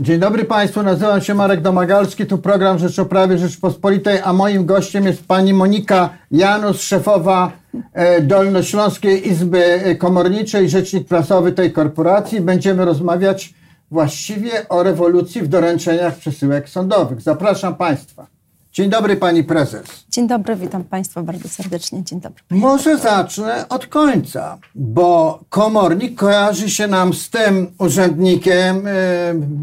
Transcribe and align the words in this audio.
Dzień 0.00 0.20
dobry 0.20 0.44
Państwu, 0.44 0.82
nazywam 0.82 1.20
się 1.20 1.34
Marek 1.34 1.60
Domagalski, 1.60 2.26
tu 2.26 2.38
program 2.38 2.78
Rzecz 2.78 2.98
o 2.98 3.04
Prawie 3.04 3.38
Rzeczypospolitej, 3.38 4.18
a 4.24 4.32
moim 4.32 4.66
gościem 4.66 5.04
jest 5.04 5.26
pani 5.26 5.52
Monika 5.52 6.10
Janus, 6.30 6.80
szefowa 6.80 7.52
e, 7.92 8.20
Dolnośląskiej 8.22 9.28
Izby 9.28 9.96
Komorniczej, 9.98 10.68
rzecznik 10.68 11.08
prasowy 11.08 11.52
tej 11.52 11.72
korporacji. 11.72 12.40
Będziemy 12.40 12.84
rozmawiać 12.84 13.54
właściwie 13.90 14.68
o 14.68 14.82
rewolucji 14.82 15.42
w 15.42 15.48
doręczeniach 15.48 16.16
przesyłek 16.16 16.68
sądowych. 16.68 17.20
Zapraszam 17.20 17.74
Państwa. 17.74 18.39
Dzień 18.72 18.90
dobry 18.90 19.16
Pani 19.16 19.44
Prezes. 19.44 19.82
Dzień 20.08 20.28
dobry, 20.28 20.56
witam 20.56 20.84
Państwa 20.84 21.22
bardzo 21.22 21.48
serdecznie. 21.48 22.04
Dzień 22.04 22.20
dobry. 22.20 22.42
Może 22.50 22.98
zacznę 22.98 23.68
od 23.68 23.86
końca, 23.86 24.58
bo 24.74 25.40
komornik 25.48 26.18
kojarzy 26.18 26.70
się 26.70 26.86
nam 26.86 27.14
z 27.14 27.30
tym 27.30 27.66
urzędnikiem. 27.78 28.86
e, 28.86 28.90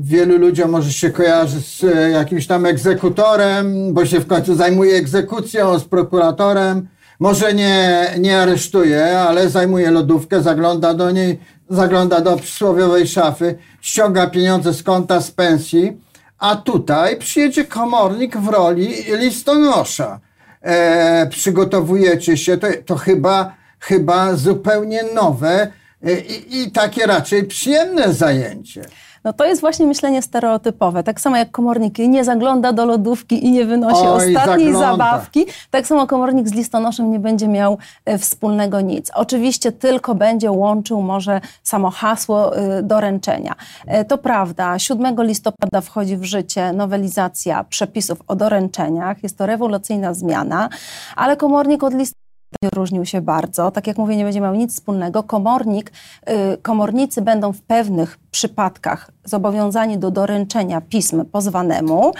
Wielu 0.01 0.37
ludziom 0.37 0.71
może 0.71 0.93
się 0.93 1.09
kojarzy 1.09 1.61
z 1.61 1.83
e, 1.83 2.11
jakimś 2.11 2.47
tam 2.47 2.65
egzekutorem, 2.65 3.93
bo 3.93 4.05
się 4.05 4.19
w 4.19 4.27
końcu 4.27 4.55
zajmuje 4.55 4.95
egzekucją, 4.95 5.79
z 5.79 5.83
prokuratorem. 5.83 6.87
Może 7.19 7.53
nie, 7.53 8.07
nie 8.19 8.39
aresztuje, 8.41 9.19
ale 9.19 9.49
zajmuje 9.49 9.91
lodówkę, 9.91 10.41
zagląda 10.41 10.93
do 10.93 11.11
niej, 11.11 11.39
zagląda 11.69 12.21
do 12.21 12.37
przysłowiowej 12.37 13.07
szafy, 13.07 13.55
ściąga 13.81 14.27
pieniądze 14.27 14.73
z 14.73 14.83
konta, 14.83 15.21
z 15.21 15.31
pensji. 15.31 15.97
A 16.39 16.55
tutaj 16.55 17.17
przyjedzie 17.17 17.65
komornik 17.65 18.37
w 18.37 18.47
roli 18.47 18.93
listonosza. 19.07 20.19
E, 20.61 21.27
przygotowujecie 21.29 22.37
się, 22.37 22.57
to, 22.57 22.67
to 22.85 22.95
chyba, 22.95 23.55
chyba 23.79 24.35
zupełnie 24.35 25.03
nowe 25.03 25.71
e, 26.03 26.19
i, 26.19 26.61
i 26.61 26.71
takie 26.71 27.05
raczej 27.05 27.43
przyjemne 27.43 28.13
zajęcie. 28.13 28.81
No 29.27 29.33
to 29.33 29.45
jest 29.45 29.61
właśnie 29.61 29.87
myślenie 29.87 30.21
stereotypowe. 30.21 31.03
Tak 31.03 31.21
samo 31.21 31.37
jak 31.37 31.51
komornik 31.51 31.97
nie 31.97 32.23
zagląda 32.23 32.73
do 32.73 32.85
lodówki 32.85 33.45
i 33.45 33.51
nie 33.51 33.65
wynosi 33.65 34.07
Oj, 34.07 34.35
ostatniej 34.35 34.73
zagląda. 34.73 34.91
zabawki, 34.91 35.45
tak 35.71 35.87
samo 35.87 36.07
komornik 36.07 36.47
z 36.49 36.53
listonoszem 36.53 37.11
nie 37.11 37.19
będzie 37.19 37.47
miał 37.47 37.77
e, 38.05 38.17
wspólnego 38.17 38.81
nic. 38.81 39.11
Oczywiście 39.15 39.71
tylko 39.71 40.15
będzie 40.15 40.51
łączył 40.51 41.01
może 41.01 41.41
samo 41.63 41.89
hasło 41.89 42.57
e, 42.57 42.83
doręczenia. 42.83 43.55
E, 43.87 44.05
To 44.05 44.17
prawda, 44.17 44.79
7 44.79 45.15
listopada 45.23 45.81
wchodzi 45.81 46.17
w 46.17 46.23
życie 46.23 46.73
nowelizacja 46.73 47.63
przepisów 47.63 48.17
o 48.27 48.35
doręczeniach. 48.35 49.23
Jest 49.23 49.37
to 49.37 49.45
rewolucyjna 49.45 50.13
zmiana, 50.13 50.69
ale 51.15 51.37
komornik 51.37 51.83
od 51.83 51.93
listopada 51.93 52.26
różnił 52.75 53.05
się 53.05 53.21
bardzo. 53.21 53.71
Tak 53.71 53.87
jak 53.87 53.97
mówię, 53.97 54.15
nie 54.15 54.23
będzie 54.23 54.41
miał 54.41 54.55
nic 54.55 54.73
wspólnego. 54.73 55.23
Komornik, 55.23 55.91
y, 56.53 56.57
komornicy 56.61 57.21
będą 57.21 57.53
w 57.53 57.61
pewnych 57.61 58.19
przypadkach 58.31 59.11
zobowiązani 59.23 59.97
do 59.97 60.11
doręczenia 60.11 60.81
pism 60.81 61.25
pozwanemu, 61.25 62.13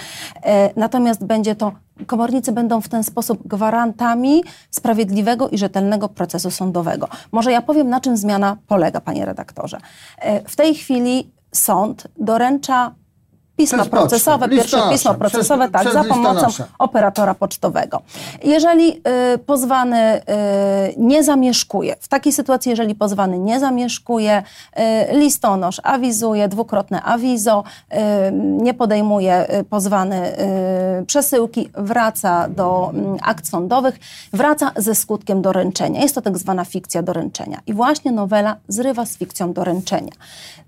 e, 0.44 0.70
natomiast 0.76 1.26
będzie 1.26 1.56
to 1.56 1.72
Komornicy 2.06 2.52
będą 2.52 2.82
w 2.82 2.90
ten 2.90 3.04
sposób 3.04 3.48
gwarantami 3.48 4.44
sprawiedliwego 4.72 5.50
i 5.50 5.58
rzetelnego 5.58 6.10
procesu 6.10 6.52
sądowego. 6.52 7.08
Może 7.32 7.52
ja 7.52 7.62
powiem, 7.62 7.90
na 7.90 8.02
czym 8.02 8.18
zmiana 8.18 8.58
polega, 8.68 9.02
panie 9.02 9.26
redaktorze. 9.26 9.78
E, 10.20 10.50
W 10.50 10.56
tej 10.56 10.76
chwili 10.76 11.32
sąd 11.52 12.08
doręcza 12.18 12.96
pisma 13.58 13.78
Przez 13.78 13.90
pocztę, 13.90 14.02
procesowe, 14.02 14.50
pierwsze 14.50 14.64
listonosza, 14.64 14.92
pismo 14.92 15.14
przez- 15.14 15.20
procesowe, 15.32 15.70
tak, 15.70 15.82
przez 15.82 15.94
za 15.94 16.04
pomocą 16.04 16.48
operatora 16.80 17.34
pocztowego. 17.34 18.02
Jeżeli 18.44 19.02
y, 19.36 19.38
pozwany 19.38 20.18
y, 20.18 20.22
nie 20.98 21.24
zamieszkuje, 21.24 21.96
w 22.00 22.08
takiej 22.08 22.34
sytuacji, 22.34 22.70
jeżeli 22.70 22.96
pozwany 22.96 23.40
nie 23.40 23.60
zamieszkuje, 23.60 24.44
y, 25.12 25.18
listonosz 25.18 25.82
awizuje, 25.84 26.48
dwukrotne 26.48 27.02
awizo, 27.02 27.64
y, 27.94 27.98
nie 28.42 28.74
podejmuje 28.74 29.60
y, 29.60 29.64
pozwany 29.64 30.40
y, 31.02 31.06
przesyłki, 31.06 31.70
wraca 31.74 32.48
do 32.50 32.92
mm, 32.94 33.18
akt 33.22 33.48
sądowych, 33.48 34.00
wraca 34.34 34.72
ze 34.76 34.96
skutkiem 34.96 35.42
doręczenia. 35.42 36.02
Jest 36.02 36.16
to 36.16 36.22
tak 36.22 36.38
zwana 36.38 36.66
fikcja 36.66 37.04
doręczenia. 37.04 37.60
I 37.68 37.74
właśnie 37.74 38.12
nowela 38.12 38.56
zrywa 38.68 39.06
z 39.06 39.18
fikcją 39.18 39.54
doręczenia. 39.54 40.12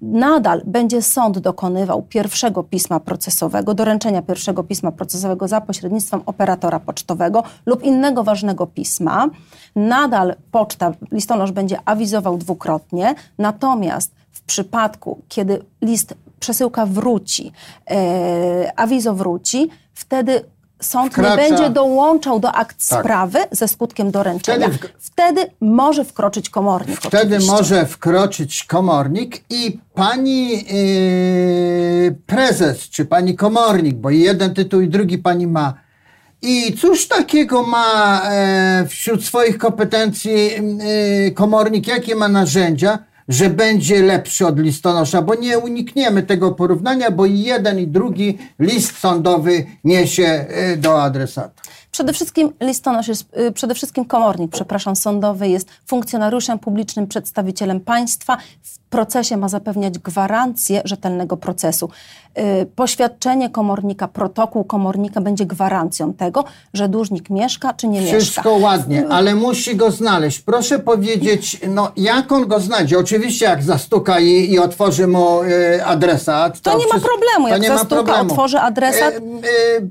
Nadal 0.02 0.62
będzie 0.66 1.02
sąd 1.02 1.40
dokonywał 1.40 2.02
pierwszego 2.02 2.64
pisma 2.64 2.79
procesowego, 3.00 3.74
doręczenia 3.74 4.22
pierwszego 4.22 4.64
pisma 4.64 4.92
procesowego 4.92 5.48
za 5.48 5.62
pośrednictwem 5.62 6.22
operatora 6.26 6.80
pocztowego 6.80 7.44
lub 7.66 7.84
innego 7.84 8.24
ważnego 8.24 8.68
pisma. 8.68 9.30
Nadal 9.76 10.36
poczta, 10.52 10.92
listonosz 11.12 11.52
będzie 11.52 11.80
awizował 11.86 12.38
dwukrotnie, 12.38 13.16
natomiast 13.38 14.12
w 14.32 14.42
przypadku, 14.42 15.22
kiedy 15.28 15.62
list, 15.82 16.14
przesyłka 16.40 16.86
wróci, 16.86 17.52
e, 17.92 18.72
awizo 18.76 19.14
wróci, 19.14 19.70
wtedy 19.94 20.44
sąd 20.82 21.14
Wkracza- 21.14 21.30
nie 21.30 21.50
będzie 21.50 21.70
dołączał 21.70 22.40
do 22.40 22.52
akt 22.52 22.90
Tak. 22.90 23.00
sprawy 23.00 23.40
ze 23.52 23.68
skutkiem 23.68 24.12
doręczenia. 24.12 24.68
Wtedy 24.70 24.88
w- 24.88 25.06
Wtedy 25.06 25.42
może 25.62 26.06
wkroczyć 26.06 26.50
komornik. 26.50 27.00
Wtedy 27.02 27.18
oczywiście. 27.36 27.52
może 27.52 27.86
wkroczyć 27.86 28.64
komornik 28.64 29.42
i 29.50 29.80
pani 29.94 30.52
yy, 30.52 32.16
prezes, 32.26 32.90
czy 32.90 33.06
pani 33.06 33.36
komornik, 33.36 33.96
bo 33.96 34.10
jeden 34.10 34.54
tytuł 34.54 34.82
i 34.82 34.88
drugi 34.88 35.18
pani 35.18 35.48
ma. 35.48 35.74
I 36.42 36.78
cóż 36.82 37.08
takiego 37.08 37.64
ma 37.64 38.22
e, 38.26 38.86
wśród 38.90 39.26
swoich 39.26 39.58
kompetencji 39.58 40.32
yy, 41.26 41.32
komornik, 41.32 41.88
jakie 41.88 42.16
ma 42.16 42.28
narzędzia, 42.28 43.00
że 43.30 43.50
będzie 43.50 44.02
lepszy 44.02 44.48
od 44.48 44.60
listonosza, 44.60 45.22
bo 45.22 45.36
nie 45.36 45.60
unikniemy 45.60 46.24
tego 46.24 46.52
porównania, 46.52 47.12
bo 47.12 47.26
i 47.26 47.40
jeden 47.40 47.80
i 47.80 47.88
drugi 47.88 48.38
list 48.60 48.98
sądowy 48.98 49.66
niesie 49.84 50.46
yy, 50.70 50.78
do 50.78 51.04
adresata. 51.04 51.62
Przede 52.00 52.14
wszystkim 52.14 52.54
listonosz 52.62 53.08
jest, 53.08 53.38
y, 53.38 53.52
przede 53.52 53.76
wszystkim 53.76 54.06
komornik, 54.06 54.52
przepraszam, 54.52 54.96
sądowy 54.96 55.48
jest 55.48 55.68
funkcjonariuszem 55.88 56.60
publicznym, 56.60 57.08
przedstawicielem 57.08 57.80
państwa. 57.80 58.38
W 58.64 58.80
procesie 58.92 59.38
ma 59.38 59.50
zapewniać 59.50 60.00
gwarancję 60.00 60.82
rzetelnego 60.86 61.38
procesu. 61.38 61.90
Y, 62.40 62.66
Poświadczenie 62.76 63.50
komornika, 63.50 64.08
protokół 64.08 64.64
komornika 64.64 65.22
będzie 65.22 65.46
gwarancją 65.46 66.14
tego, 66.14 66.44
że 66.74 66.90
dłużnik 66.90 67.30
mieszka 67.30 67.74
czy 67.74 67.88
nie 67.88 68.02
Wszystko 68.02 68.50
mieszka. 68.54 68.66
ładnie, 68.68 69.08
ale 69.10 69.36
musi 69.36 69.76
go 69.76 69.92
znaleźć. 69.92 70.40
Proszę 70.40 70.80
powiedzieć, 70.80 71.62
no 71.68 71.92
jak 71.98 72.32
on 72.32 72.48
go 72.48 72.60
znajdzie? 72.60 73.00
Oczywiście 73.00 73.46
jak 73.46 73.64
zastuka 73.64 74.20
i, 74.20 74.52
i 74.52 74.60
otworzy 74.60 75.08
mu 75.08 75.42
e, 75.44 75.86
adresat. 75.86 76.60
To 76.62 76.72
nie 76.78 76.78
ma 76.86 76.90
wszystko- 76.92 77.10
problemu. 77.10 77.46
to 77.48 77.54
Jak 77.54 77.62
nie 77.62 77.70
ma 77.70 77.78
zastuka, 77.78 77.96
problemu. 78.04 78.30
otworzy 78.32 78.60
adresat. 78.60 79.14
E, 79.14 79.18
e, 79.18 79.22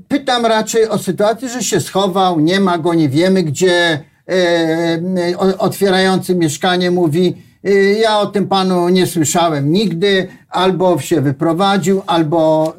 pytam 0.07 0.45
raczej 0.45 0.89
o 0.89 0.97
sytuację, 0.97 1.49
że 1.49 1.63
się 1.63 1.79
schował, 1.99 2.39
nie 2.39 2.59
ma 2.59 2.77
go, 2.77 2.93
nie 2.93 3.09
wiemy 3.09 3.43
gdzie. 3.43 3.99
E, 4.29 4.31
e, 4.31 5.57
otwierający 5.57 6.35
mieszkanie 6.35 6.91
mówi, 6.91 7.35
e, 7.63 7.71
ja 7.73 8.19
o 8.19 8.25
tym 8.25 8.47
panu 8.47 8.89
nie 8.89 9.07
słyszałem 9.07 9.71
nigdy, 9.71 10.27
albo 10.49 10.99
się 10.99 11.21
wyprowadził, 11.21 12.01
albo, 12.07 12.73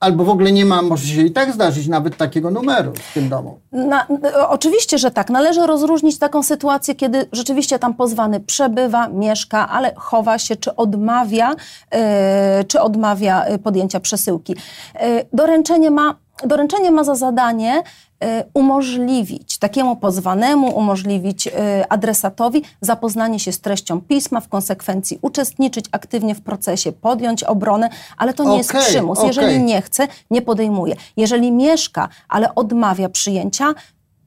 albo 0.00 0.24
w 0.24 0.28
ogóle 0.28 0.52
nie 0.52 0.64
ma, 0.64 0.82
może 0.82 1.06
się 1.06 1.22
i 1.22 1.30
tak 1.30 1.52
zdarzyć 1.52 1.88
nawet 1.88 2.16
takiego 2.16 2.50
numeru 2.50 2.92
w 3.10 3.14
tym 3.14 3.28
domu. 3.28 3.58
Na, 3.72 4.06
oczywiście, 4.48 4.98
że 4.98 5.10
tak. 5.10 5.30
Należy 5.30 5.66
rozróżnić 5.66 6.18
taką 6.18 6.42
sytuację, 6.42 6.94
kiedy 6.94 7.26
rzeczywiście 7.32 7.78
tam 7.78 7.94
pozwany 7.94 8.40
przebywa, 8.40 9.08
mieszka, 9.08 9.68
ale 9.68 9.92
chowa 9.96 10.38
się, 10.38 10.56
czy 10.56 10.76
odmawia, 10.76 11.54
e, 11.90 12.64
czy 12.64 12.80
odmawia 12.80 13.44
podjęcia 13.64 14.00
przesyłki. 14.00 14.56
E, 14.94 15.24
doręczenie, 15.32 15.90
ma, 15.90 16.21
doręczenie 16.46 16.90
ma 16.90 17.04
za 17.04 17.14
zadanie 17.14 17.82
e, 18.20 18.44
umożliwić 18.54 19.58
takiemu 19.58 19.96
pozwanemu, 19.96 20.76
umożliwić 20.76 21.46
e, 21.46 21.52
adresatowi 21.88 22.62
zapoznanie 22.80 23.40
się 23.40 23.52
z 23.52 23.60
treścią 23.60 24.00
pisma, 24.00 24.40
w 24.40 24.48
konsekwencji 24.48 25.18
uczestniczyć 25.22 25.84
aktywnie 25.92 26.34
w 26.34 26.40
procesie, 26.40 26.92
podjąć 26.92 27.44
obronę, 27.44 27.88
ale 28.16 28.34
to 28.34 28.44
nie 28.44 28.56
jest 28.56 28.70
Okej, 28.70 28.82
przymus. 28.82 29.22
Jeżeli 29.22 29.62
nie 29.62 29.82
chce, 29.82 30.08
nie 30.30 30.42
podejmuje. 30.42 30.96
Jeżeli 31.16 31.52
mieszka, 31.52 32.08
ale 32.28 32.54
odmawia 32.54 33.08
przyjęcia, 33.08 33.74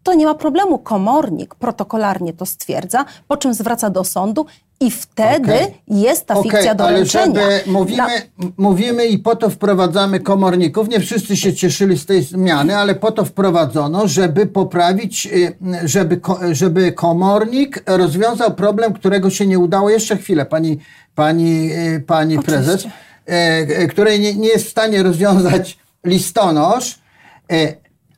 to 0.06 0.14
nie 0.14 0.26
ma 0.26 0.36
problemu. 0.36 0.78
Komornik 0.80 1.56
protokolarnie 1.56 2.34
to 2.34 2.46
stwierdza, 2.46 3.06
po 3.28 3.38
czym 3.38 3.54
zwraca 3.54 3.90
do 3.90 4.04
sądu 4.04 4.46
i 4.80 4.92
wtedy 4.92 5.54
Okej. 5.54 5.82
jest 5.88 6.26
ta 6.26 6.34
Okej, 6.34 6.52
fikcja 6.52 6.70
ale 6.72 6.76
doręczenia. 6.78 7.26
żeby 7.42 7.72
mówimy, 7.72 8.04
m- 8.40 8.52
mówimy 8.58 9.06
i 9.06 9.20
po 9.20 9.36
to 9.36 9.50
wprowadzamy 9.50 10.20
komorników. 10.20 10.90
Nie 10.90 11.00
wszyscy 11.00 11.38
się 11.38 11.54
cieszyli 11.54 11.98
z 11.98 12.06
tej 12.06 12.24
zmiany, 12.24 12.78
ale 12.78 12.96
po 12.96 13.12
to 13.12 13.26
wprowadzono, 13.26 14.08
żeby 14.08 14.46
poprawić, 14.46 15.26
y, 15.26 15.58
żeby, 15.84 16.20
żeby 16.52 16.92
komornik 16.92 17.84
rozwiązał 17.86 18.54
problem, 18.54 18.94
którego 18.94 19.30
się 19.30 19.48
nie 19.48 19.60
udało. 19.60 19.90
Jeszcze 19.90 20.18
chwilę, 20.18 20.46
pani, 20.46 20.80
pani, 21.16 21.72
y, 21.74 22.04
pani 22.08 22.40
prezes, 22.40 22.88
e, 23.26 23.88
której 23.88 24.20
nie, 24.20 24.34
nie 24.36 24.48
jest 24.48 24.66
w 24.66 24.70
stanie 24.72 25.04
rozwiązać 25.04 25.78
listonosz, 26.04 27.00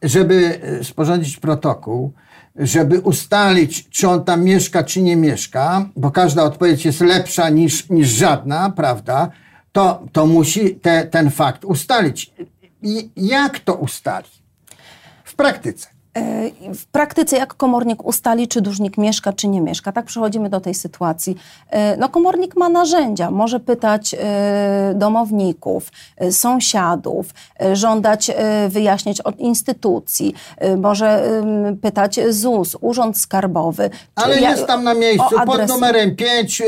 żeby 0.03 0.59
e, 0.61 0.83
sporządzić 0.83 1.37
protokół, 1.37 2.13
żeby 2.55 2.99
ustalić, 2.99 3.89
czy 3.89 4.09
on 4.09 4.23
tam 4.23 4.43
mieszka, 4.43 4.83
czy 4.83 5.01
nie 5.01 5.15
mieszka, 5.15 5.89
bo 5.95 6.11
każda 6.11 6.43
odpowiedź 6.43 6.85
jest 6.85 7.01
lepsza 7.01 7.49
niż, 7.49 7.89
niż 7.89 8.07
żadna, 8.07 8.69
prawda? 8.69 9.31
to, 9.77 10.03
to 10.11 10.25
musi 10.25 10.75
te, 10.75 11.05
ten 11.05 11.29
fakt 11.29 11.65
ustalić. 11.65 12.33
I 12.81 13.09
jak 13.15 13.59
to 13.59 13.75
ustali? 13.75 14.29
W 15.23 15.35
praktyce. 15.35 15.87
E, 16.17 16.73
w 16.73 16.85
praktyce, 16.85 17.37
jak 17.37 17.53
komornik 17.53 18.05
ustali, 18.05 18.47
czy 18.47 18.61
dłużnik 18.61 18.97
mieszka, 18.97 19.33
czy 19.33 19.47
nie 19.47 19.61
mieszka, 19.61 19.91
tak 19.91 20.05
przechodzimy 20.05 20.49
do 20.49 20.59
tej 20.59 20.73
sytuacji. 20.73 21.37
E, 21.69 21.97
no, 21.97 22.09
komornik 22.09 22.55
ma 22.55 22.69
narzędzia, 22.69 23.31
może 23.31 23.59
pytać 23.59 24.13
e, 24.13 24.93
domowników, 24.95 25.91
sąsiadów, 26.31 27.25
żądać 27.73 28.31
wyjaśnić 28.69 29.21
od 29.21 29.39
instytucji, 29.39 30.33
może 30.77 31.23
pytać 31.81 32.19
ZUS, 32.29 32.77
Urząd 32.81 33.17
Skarbowy. 33.17 33.89
Ale 34.15 34.39
jest 34.39 34.67
tam 34.67 34.83
na 34.83 34.93
miejscu 34.93 35.35
pod 35.45 35.67
numerem 35.67 36.15
5, 36.15 36.61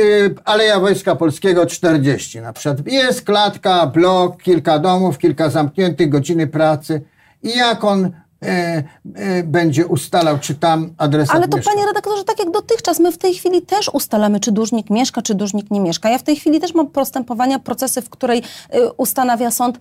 Aleja 0.46 0.80
Wojska 0.80 1.16
Polskiego 1.16 1.66
40 1.66 2.42
na 2.42 2.54
przykład. 2.54 2.88
Jest 2.88 3.22
klatka, 3.22 3.88
blok, 3.88 4.42
kilka 4.44 4.80
domów, 4.80 5.18
kilka 5.18 5.50
zamkniętych, 5.50 6.10
godziny 6.10 6.48
pracy. 6.48 7.02
I 7.44 7.58
jak 7.58 7.84
on 7.84 8.12
E, 8.46 8.84
e, 9.16 9.44
będzie 9.44 9.88
ustalał, 9.88 10.40
czy 10.40 10.56
tam 10.56 10.94
adres 10.98 11.30
Ale 11.30 11.48
to 11.48 11.58
mieszka. 11.58 11.72
panie 11.72 11.86
redaktorze, 11.86 12.24
tak 12.24 12.40
jak 12.40 12.52
dotychczas, 12.52 13.00
my 13.00 13.12
w 13.12 13.18
tej 13.18 13.34
chwili 13.34 13.62
też 13.62 13.90
ustalamy, 13.94 14.40
czy 14.40 14.52
dłużnik 14.52 14.90
mieszka, 14.90 15.22
czy 15.22 15.36
dłużnik 15.36 15.72
nie 15.72 15.80
mieszka. 15.80 16.10
Ja 16.10 16.18
w 16.18 16.24
tej 16.24 16.36
chwili 16.36 16.60
też 16.60 16.74
mam 16.74 16.88
postępowania, 16.88 17.60
procesy, 17.60 18.02
w 18.02 18.10
której 18.10 18.44
y, 18.76 18.92
ustanawia 18.98 19.52
sąd 19.52 19.78
y, 19.78 19.80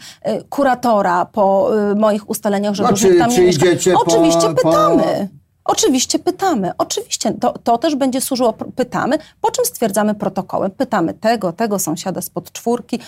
kuratora 0.49 1.25
po 1.25 1.70
y, 1.93 1.94
moich 1.94 2.31
ustaleniach, 2.31 2.75
że 2.75 2.82
no, 2.82 2.88
dłużnik 2.88 3.12
czy, 3.12 3.19
tam 3.19 3.31
czy 3.31 3.40
nie 3.40 3.46
mieszka. 3.46 3.66
Oczywiście 3.94 4.49
po, 4.49 4.55
pytamy. 4.55 5.02
Po... 5.02 5.47
Oczywiście 5.70 6.18
pytamy, 6.18 6.72
oczywiście 6.78 7.32
to, 7.40 7.54
to 7.64 7.78
też 7.78 7.96
będzie 7.96 8.20
służyło, 8.20 8.52
pytamy, 8.52 9.18
po 9.40 9.50
czym 9.50 9.64
stwierdzamy 9.64 10.14
protokołem. 10.14 10.70
Pytamy 10.70 11.14
tego, 11.14 11.52
tego 11.52 11.78
sąsiada 11.78 12.20
spod 12.20 12.52
czwórki. 12.52 12.98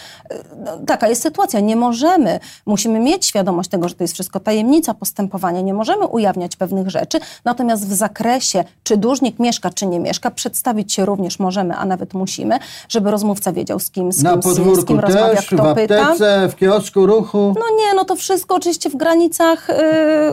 No, 0.64 0.78
taka 0.86 1.08
jest 1.08 1.22
sytuacja. 1.22 1.60
Nie 1.60 1.76
możemy, 1.76 2.40
musimy 2.66 3.00
mieć 3.00 3.26
świadomość 3.26 3.70
tego, 3.70 3.88
że 3.88 3.94
to 3.94 4.04
jest 4.04 4.14
wszystko 4.14 4.40
tajemnica 4.40 4.94
postępowania, 4.94 5.60
nie 5.60 5.74
możemy 5.74 6.06
ujawniać 6.06 6.56
pewnych 6.56 6.90
rzeczy, 6.90 7.20
natomiast 7.44 7.88
w 7.88 7.92
zakresie, 7.92 8.64
czy 8.82 8.96
dłużnik 8.96 9.38
mieszka, 9.38 9.70
czy 9.70 9.86
nie 9.86 10.00
mieszka, 10.00 10.30
przedstawić 10.30 10.92
się 10.92 11.04
również 11.04 11.38
możemy, 11.38 11.76
a 11.76 11.84
nawet 11.84 12.14
musimy, 12.14 12.58
żeby 12.88 13.10
rozmówca 13.10 13.52
wiedział 13.52 13.78
z 13.78 13.90
kim, 13.90 14.12
z 14.12 14.16
kim, 14.16 14.24
Na 14.24 14.36
podwórku 14.36 14.80
z 14.80 14.84
kim 14.84 15.00
też, 15.00 15.04
rozmawia, 15.04 15.42
kto 15.42 15.56
w 15.56 15.60
aptece, 15.60 16.06
pyta. 16.14 16.48
w 16.48 16.56
kiosku 16.56 17.06
ruchu. 17.06 17.54
No 17.58 17.76
nie, 17.76 17.94
no 17.94 18.04
to 18.04 18.16
wszystko 18.16 18.54
oczywiście 18.54 18.90
w 18.90 18.96
granicach 18.96 19.70
y, 19.70 19.74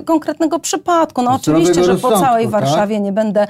konkretnego 0.05 0.59
przypadku. 0.59 1.21
No 1.21 1.31
oczywiście, 1.31 1.83
że 1.83 1.95
po 1.95 2.16
całej 2.19 2.43
tak? 2.43 2.51
Warszawie 2.51 2.99
nie 2.99 3.11
będę 3.11 3.47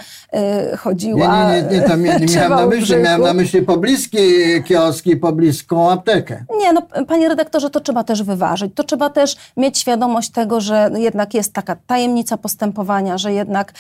y, 0.74 0.78
chodziła. 0.78 1.50
Nie, 1.50 1.62
nie, 1.62 1.70
nie, 1.70 1.78
nie, 1.78 1.82
tam 1.82 2.04
nie, 2.04 2.16
nie 2.20 2.36
miałem 2.36 2.52
na 2.52 2.68
myśli, 2.68 2.98
miałem 2.98 3.22
na 3.22 3.34
myśli 3.34 3.62
pobliskie 3.62 4.20
kioski, 4.64 5.18
pobliską 5.18 5.92
aptekę. 5.92 6.46
Nie, 6.60 6.74
no 6.74 6.82
panie 7.08 7.30
redaktorze, 7.30 7.70
to 7.70 7.80
trzeba 7.80 8.04
też 8.04 8.24
wyważyć. 8.24 8.72
To 8.76 8.84
trzeba 8.84 9.10
też 9.10 9.36
mieć 9.58 9.78
świadomość 9.78 10.32
tego, 10.32 10.62
że 10.62 10.90
jednak 10.96 11.34
jest 11.34 11.54
taka 11.54 11.76
tajemnica 11.88 12.38
postępowania, 12.38 13.18
że 13.18 13.34
jednak 13.34 13.74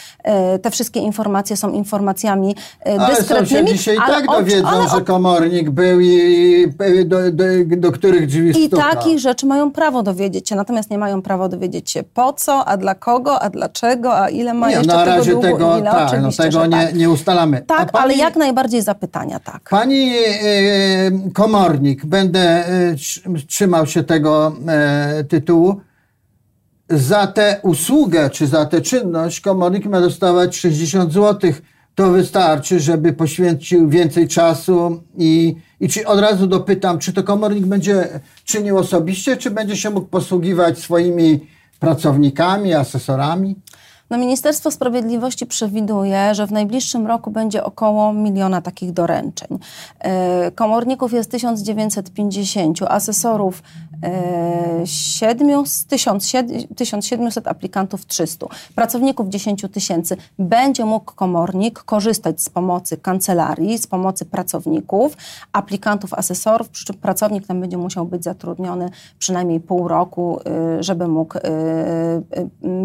y, 0.55 0.59
te 0.59 0.71
wszystkie 0.71 0.99
informacje 0.99 1.57
są 1.57 1.71
informacjami 1.71 2.55
y, 2.87 3.15
dyskretnymi. 3.15 3.67
Ale 3.67 3.77
dzisiaj 3.77 3.97
tak 4.07 4.25
dowiedzą, 4.25 4.67
ale, 4.67 4.89
że 4.89 5.01
komornik 5.01 5.69
był 5.69 5.99
i 6.01 6.67
do, 7.05 7.31
do, 7.31 7.45
do 7.77 7.91
których 7.91 8.27
drzwi 8.27 8.63
I 8.63 8.69
takich 8.69 9.19
rzeczy 9.19 9.45
mają 9.45 9.71
prawo 9.71 10.03
dowiedzieć 10.03 10.49
się, 10.49 10.55
natomiast 10.55 10.89
nie 10.89 10.97
mają 10.97 11.21
prawa 11.21 11.49
dowiedzieć 11.49 11.91
się 11.91 12.03
po 12.03 12.33
co, 12.33 12.65
a 12.65 12.77
dla 12.77 12.95
kogo, 12.95 13.41
a 13.41 13.49
dlaczego, 13.49 14.19
a 14.19 14.29
ile 14.29 14.53
ma 14.53 14.66
nie, 14.67 14.75
jeszcze 14.75 14.91
tego 14.91 15.05
razie 15.05 15.31
długu, 15.31 15.47
tego, 15.47 15.77
ile, 15.77 15.91
tak, 15.91 16.21
no 16.21 16.31
tego 16.31 16.65
nie, 16.65 16.71
tak. 16.71 16.95
nie 16.95 17.09
ustalamy. 17.09 17.61
Tak, 17.67 17.91
pani, 17.91 18.03
ale 18.03 18.13
jak 18.13 18.35
najbardziej 18.35 18.81
zapytania, 18.81 19.39
tak. 19.39 19.69
Pani 19.69 20.11
e, 20.15 21.31
komornik, 21.33 22.05
będę 22.05 22.39
e, 22.39 22.95
trzymał 23.47 23.87
się 23.87 24.03
tego 24.03 24.55
e, 24.67 25.23
tytułu, 25.23 25.81
za 26.89 27.27
tę 27.27 27.59
usługę, 27.63 28.29
czy 28.29 28.47
za 28.47 28.65
tę 28.65 28.81
czynność 28.81 29.41
komornik 29.41 29.85
ma 29.85 30.01
dostawać 30.01 30.57
60 30.57 31.13
zł. 31.13 31.51
To 31.95 32.11
wystarczy, 32.11 32.79
żeby 32.79 33.13
poświęcił 33.13 33.89
więcej 33.89 34.27
czasu 34.27 35.03
i, 35.17 35.55
i 35.79 35.89
czy 35.89 36.07
od 36.07 36.19
razu 36.19 36.47
dopytam, 36.47 36.99
czy 36.99 37.13
to 37.13 37.23
komornik 37.23 37.65
będzie 37.65 38.07
czynił 38.45 38.77
osobiście, 38.77 39.37
czy 39.37 39.51
będzie 39.51 39.77
się 39.77 39.89
mógł 39.89 40.07
posługiwać 40.07 40.79
swoimi 40.79 41.47
pracownikami, 41.79 42.73
asesorami? 42.73 43.55
No 44.09 44.17
Ministerstwo 44.17 44.71
Sprawiedliwości 44.71 45.45
przewiduje, 45.45 46.35
że 46.35 46.47
w 46.47 46.51
najbliższym 46.51 47.07
roku 47.07 47.31
będzie 47.31 47.63
około 47.63 48.13
miliona 48.13 48.61
takich 48.61 48.93
doręczeń. 48.93 49.59
E, 49.99 50.51
komorników 50.51 51.13
jest 51.13 51.31
1950, 51.31 52.81
asesorów 52.81 53.63
7, 54.85 55.63
1700, 56.75 57.47
aplikantów 57.47 58.05
300, 58.05 58.47
pracowników 58.75 59.29
10 59.29 59.65
tysięcy. 59.71 60.17
Będzie 60.39 60.85
mógł 60.85 61.13
komornik 61.13 61.79
korzystać 61.79 62.41
z 62.41 62.49
pomocy 62.49 62.97
kancelarii, 62.97 63.77
z 63.77 63.87
pomocy 63.87 64.25
pracowników, 64.25 65.17
aplikantów, 65.53 66.13
asesorów, 66.13 66.69
przy 66.69 66.85
czym 66.85 66.95
pracownik 66.95 67.47
tam 67.47 67.61
będzie 67.61 67.77
musiał 67.77 68.05
być 68.05 68.23
zatrudniony 68.23 68.89
przynajmniej 69.19 69.59
pół 69.59 69.87
roku, 69.87 70.39
y, 70.79 70.83
żeby 70.83 71.07
mógł 71.07 71.37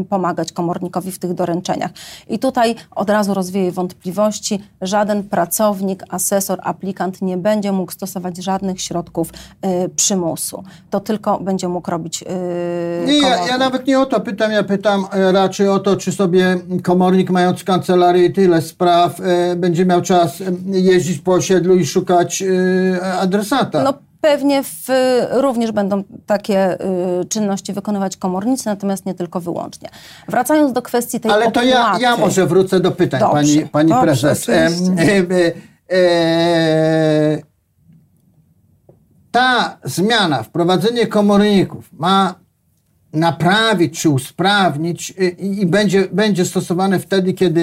pomagać 0.08 0.52
komornikowi 0.52 1.11
w 1.12 1.18
tych 1.18 1.34
doręczeniach. 1.34 1.90
I 2.28 2.38
tutaj 2.38 2.74
od 2.90 3.10
razu 3.10 3.34
rozwieję 3.34 3.72
wątpliwości. 3.72 4.62
Żaden 4.80 5.22
pracownik, 5.22 6.04
asesor, 6.08 6.60
aplikant 6.62 7.22
nie 7.22 7.36
będzie 7.36 7.72
mógł 7.72 7.92
stosować 7.92 8.36
żadnych 8.36 8.80
środków 8.80 9.32
przymusu. 9.96 10.64
To 10.90 11.00
tylko 11.00 11.38
będzie 11.40 11.68
mógł 11.68 11.90
robić 11.90 12.22
yy, 12.22 13.06
Nie, 13.06 13.18
ja, 13.18 13.46
ja, 13.46 13.58
nawet 13.58 13.86
nie 13.86 14.00
o 14.00 14.06
to 14.06 14.20
pytam, 14.20 14.52
ja 14.52 14.62
pytam 14.62 15.06
e, 15.12 15.32
raczej 15.32 15.68
o 15.68 15.78
to, 15.78 15.96
czy 15.96 16.12
sobie 16.12 16.56
komornik 16.82 17.30
mając 17.30 17.60
w 17.60 17.64
kancelarii 17.64 18.32
tyle 18.32 18.62
spraw, 18.62 19.20
e, 19.20 19.56
będzie 19.56 19.86
miał 19.86 20.02
czas 20.02 20.40
e, 20.40 20.44
jeździć 20.66 21.18
po 21.18 21.32
osiedlu 21.32 21.76
i 21.76 21.86
szukać 21.86 22.44
adresata. 23.20 23.82
No, 23.82 23.94
Pewnie 24.22 24.62
w, 24.62 24.88
również 25.30 25.72
będą 25.72 26.04
takie 26.26 26.80
y, 27.20 27.24
czynności 27.24 27.72
wykonywać 27.72 28.16
komornicy, 28.16 28.66
natomiast 28.66 29.06
nie 29.06 29.14
tylko 29.14 29.40
wyłącznie. 29.40 29.88
Wracając 30.28 30.72
do 30.72 30.82
kwestii 30.82 31.20
tej 31.20 31.30
Ale 31.30 31.46
opłaty. 31.46 31.68
to 31.68 31.74
ja, 31.74 31.96
ja 32.00 32.16
może 32.16 32.46
wrócę 32.46 32.80
do 32.80 32.92
pytań, 32.92 33.20
dobrze, 33.20 33.34
pani, 33.34 33.68
pani 33.68 33.90
dobrze, 33.90 34.04
prezes. 34.04 34.48
E, 34.48 34.68
e, 35.96 37.42
ta 39.30 39.78
zmiana, 39.84 40.42
wprowadzenie 40.42 41.06
komorników 41.06 41.92
ma 41.92 42.34
naprawić 43.12 44.00
czy 44.00 44.08
usprawnić 44.08 45.10
y, 45.10 45.28
i, 45.28 45.62
i 45.62 45.66
będzie, 45.66 46.08
będzie 46.12 46.44
stosowane 46.44 46.98
wtedy, 46.98 47.32
kiedy 47.32 47.60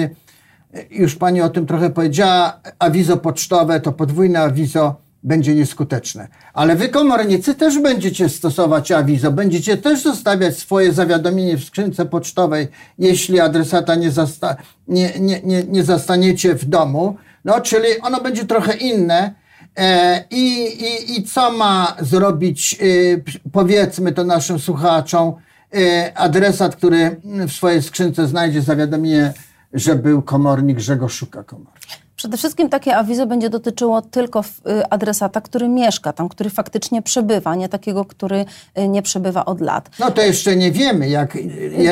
y, 0.74 0.86
już 0.90 1.16
pani 1.16 1.42
o 1.42 1.48
tym 1.48 1.66
trochę 1.66 1.90
powiedziała, 1.90 2.60
awizo 2.78 3.16
pocztowe, 3.16 3.80
to 3.80 3.92
podwójne 3.92 4.40
awizo 4.40 5.09
będzie 5.22 5.54
nieskuteczne. 5.54 6.28
Ale 6.54 6.76
wy 6.76 6.88
komornicy 6.88 7.54
też 7.54 7.78
będziecie 7.78 8.28
stosować 8.28 8.92
awizo, 8.92 9.32
będziecie 9.32 9.76
też 9.76 10.02
zostawiać 10.02 10.58
swoje 10.58 10.92
zawiadomienie 10.92 11.56
w 11.56 11.64
skrzynce 11.64 12.06
pocztowej, 12.06 12.68
jeśli 12.98 13.40
adresata 13.40 13.94
nie, 13.94 14.10
zasta 14.10 14.56
nie, 14.88 15.12
nie, 15.20 15.40
nie, 15.44 15.64
nie 15.64 15.84
zastaniecie 15.84 16.54
w 16.54 16.64
domu. 16.64 17.16
No, 17.44 17.60
czyli 17.60 18.00
ono 18.02 18.20
będzie 18.20 18.44
trochę 18.44 18.76
inne, 18.76 19.34
E, 19.76 20.24
I, 20.30 20.64
i, 20.84 21.18
I 21.18 21.22
co 21.22 21.52
ma 21.52 21.96
zrobić, 22.00 22.78
e, 22.80 23.50
powiedzmy 23.52 24.12
to 24.12 24.24
naszym 24.24 24.58
słuchaczom, 24.58 25.34
e, 25.74 26.12
adresat, 26.18 26.76
który 26.76 27.20
w 27.48 27.52
swojej 27.52 27.82
skrzynce 27.82 28.26
znajdzie 28.26 28.62
zawiadomienie, 28.62 29.32
że 29.72 29.94
był 29.94 30.22
komornik, 30.22 30.78
że 30.78 30.96
go 30.96 31.08
szuka 31.08 31.44
komornik? 31.44 31.80
Przede 32.20 32.36
wszystkim 32.36 32.68
takie 32.68 32.96
awizo 32.96 33.26
będzie 33.26 33.50
dotyczyło 33.50 34.02
tylko 34.02 34.40
y, 34.40 34.88
adresata, 34.90 35.40
który 35.40 35.68
mieszka 35.68 36.12
tam, 36.12 36.28
który 36.28 36.50
faktycznie 36.50 37.02
przebywa, 37.02 37.54
nie 37.54 37.68
takiego, 37.68 38.04
który 38.04 38.44
y, 38.78 38.88
nie 38.88 39.02
przebywa 39.02 39.44
od 39.44 39.60
lat. 39.60 39.90
No 39.98 40.10
to 40.10 40.22
jeszcze 40.22 40.56
nie 40.56 40.72
wiemy. 40.72 41.08
Jak, 41.08 41.38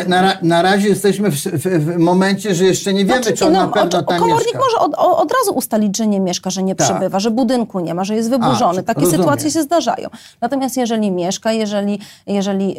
na, 0.08 0.38
na 0.42 0.62
razie 0.62 0.88
jesteśmy 0.88 1.30
w, 1.30 1.34
w, 1.34 1.62
w, 1.62 1.98
momencie, 1.98 2.54
że 2.54 2.64
jeszcze 2.64 2.92
nie 2.92 3.04
wiemy, 3.04 3.22
znaczy, 3.22 3.38
czy 3.38 3.46
on 3.46 3.52
no, 3.52 3.66
na 3.66 3.72
pewno 3.72 4.02
tam 4.02 4.04
komornik 4.20 4.44
mieszka. 4.44 4.58
może 4.58 4.78
od, 4.78 4.94
od, 4.94 5.32
razu 5.32 5.52
ustalić, 5.54 5.96
że 5.96 6.06
nie 6.06 6.20
mieszka, 6.20 6.50
że 6.50 6.62
nie 6.62 6.74
tak. 6.74 6.86
przebywa, 6.86 7.20
że 7.20 7.30
budynku 7.30 7.80
nie 7.80 7.94
ma, 7.94 8.04
że 8.04 8.16
jest 8.16 8.30
wyburzony. 8.30 8.80
A, 8.80 8.82
Takie 8.82 9.00
rozumiem. 9.00 9.20
sytuacje 9.20 9.50
się 9.50 9.62
zdarzają. 9.62 10.08
Natomiast 10.40 10.76
jeżeli 10.76 11.10
mieszka, 11.10 11.52
jeżeli, 11.52 11.98
jeżeli 12.26 12.68
yy, 12.68 12.74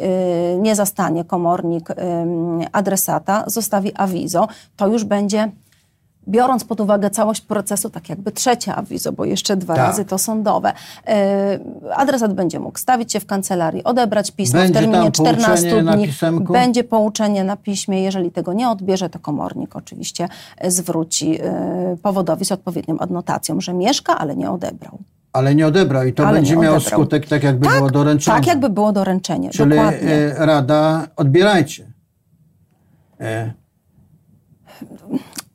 nie 0.58 0.74
zastanie 0.74 1.24
komornik 1.24 1.88
yy, 1.88 2.66
adresata, 2.72 3.44
zostawi 3.46 3.92
awizo, 3.94 4.48
to 4.76 4.88
już 4.88 5.04
będzie 5.04 5.50
biorąc 6.30 6.64
pod 6.64 6.80
uwagę 6.80 7.10
całość 7.10 7.40
procesu, 7.40 7.90
tak 7.90 8.08
jakby 8.08 8.32
trzecie 8.32 8.74
awizo, 8.74 9.12
bo 9.12 9.24
jeszcze 9.24 9.56
dwa 9.56 9.74
tak. 9.74 9.86
razy 9.86 10.04
to 10.04 10.18
sądowe. 10.18 10.72
Yy, 11.06 11.14
adresat 11.94 12.34
będzie 12.34 12.60
mógł 12.60 12.78
stawić 12.78 13.12
się 13.12 13.20
w 13.20 13.26
kancelarii, 13.26 13.84
odebrać 13.84 14.30
pismo 14.30 14.60
będzie 14.60 14.72
w 14.72 14.82
terminie 14.82 15.12
14 15.12 15.82
dni. 15.82 16.08
Będzie 16.40 16.84
pouczenie 16.84 17.44
na 17.44 17.56
piśmie. 17.56 18.02
Jeżeli 18.02 18.30
tego 18.30 18.52
nie 18.52 18.68
odbierze, 18.68 19.10
to 19.10 19.18
komornik 19.18 19.76
oczywiście 19.76 20.28
zwróci 20.68 21.30
yy, 21.30 21.38
powodowi 22.02 22.44
z 22.44 22.52
odpowiednią 22.52 22.98
adnotacją, 22.98 23.60
że 23.60 23.74
mieszka, 23.74 24.18
ale 24.18 24.36
nie 24.36 24.50
odebrał. 24.50 24.98
Ale 25.32 25.54
nie 25.54 25.66
odebrał 25.66 26.06
i 26.06 26.12
to 26.12 26.26
Ale 26.26 26.38
będzie 26.38 26.56
miało 26.56 26.80
skutek 26.80 27.26
tak, 27.26 27.42
jakby 27.42 27.66
Tak, 27.66 27.76
było 27.76 27.90
doręczone. 27.90 28.38
tak 28.38 28.46
jakby 28.46 28.68
było 28.70 28.92
doręczenie, 28.92 29.50
Czyli 29.50 29.70
dokładnie. 29.70 30.10
e, 30.12 30.46
rada, 30.46 31.06
odbierajcie. 31.16 31.92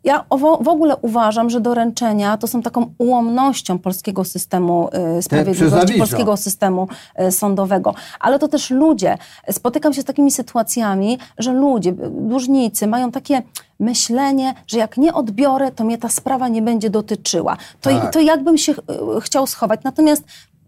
Ja 0.05 0.25
w 0.61 0.67
ogóle 0.67 0.97
uważam, 0.97 1.49
że 1.49 1.61
doręczenia 1.61 2.37
to 2.37 2.47
są 2.47 2.61
taką 2.61 2.93
ułomnością 2.97 3.79
polskiego 3.79 4.23
systemu 4.23 4.89
y, 5.17 5.21
sprawiedliwości, 5.21 5.97
polskiego 5.97 6.37
systemu 6.37 6.87
y, 7.21 7.31
sądowego. 7.31 7.93
Ale 8.19 8.39
to 8.39 8.47
też 8.47 8.69
ludzie. 8.69 9.17
Spotykam 9.51 9.93
się 9.93 10.01
z 10.01 10.05
takimi 10.05 10.31
sytuacjami, 10.31 11.19
że 11.37 11.53
ludzie, 11.53 11.89
y, 11.89 11.93
dłużnicy 12.09 12.87
mają 12.87 13.11
takie 13.11 13.41
myślenie, 13.79 14.53
że 14.67 14.77
jak 14.77 14.97
nie 14.97 15.13
odbiorę, 15.13 15.71
to 15.71 15.83
mnie 15.83 15.97
ta 15.97 16.09
sprawa 16.09 16.47
nie 16.47 16.61
będzie 16.61 16.89
dotyczyła. 16.89 17.57
To, 17.81 17.89
Tak. 17.89 18.13
to 18.13 18.19
jakbym 18.19 18.57
się 18.57 18.73
chciał 19.21 19.47
schować. 19.47 19.79
Natomiast 19.83 20.23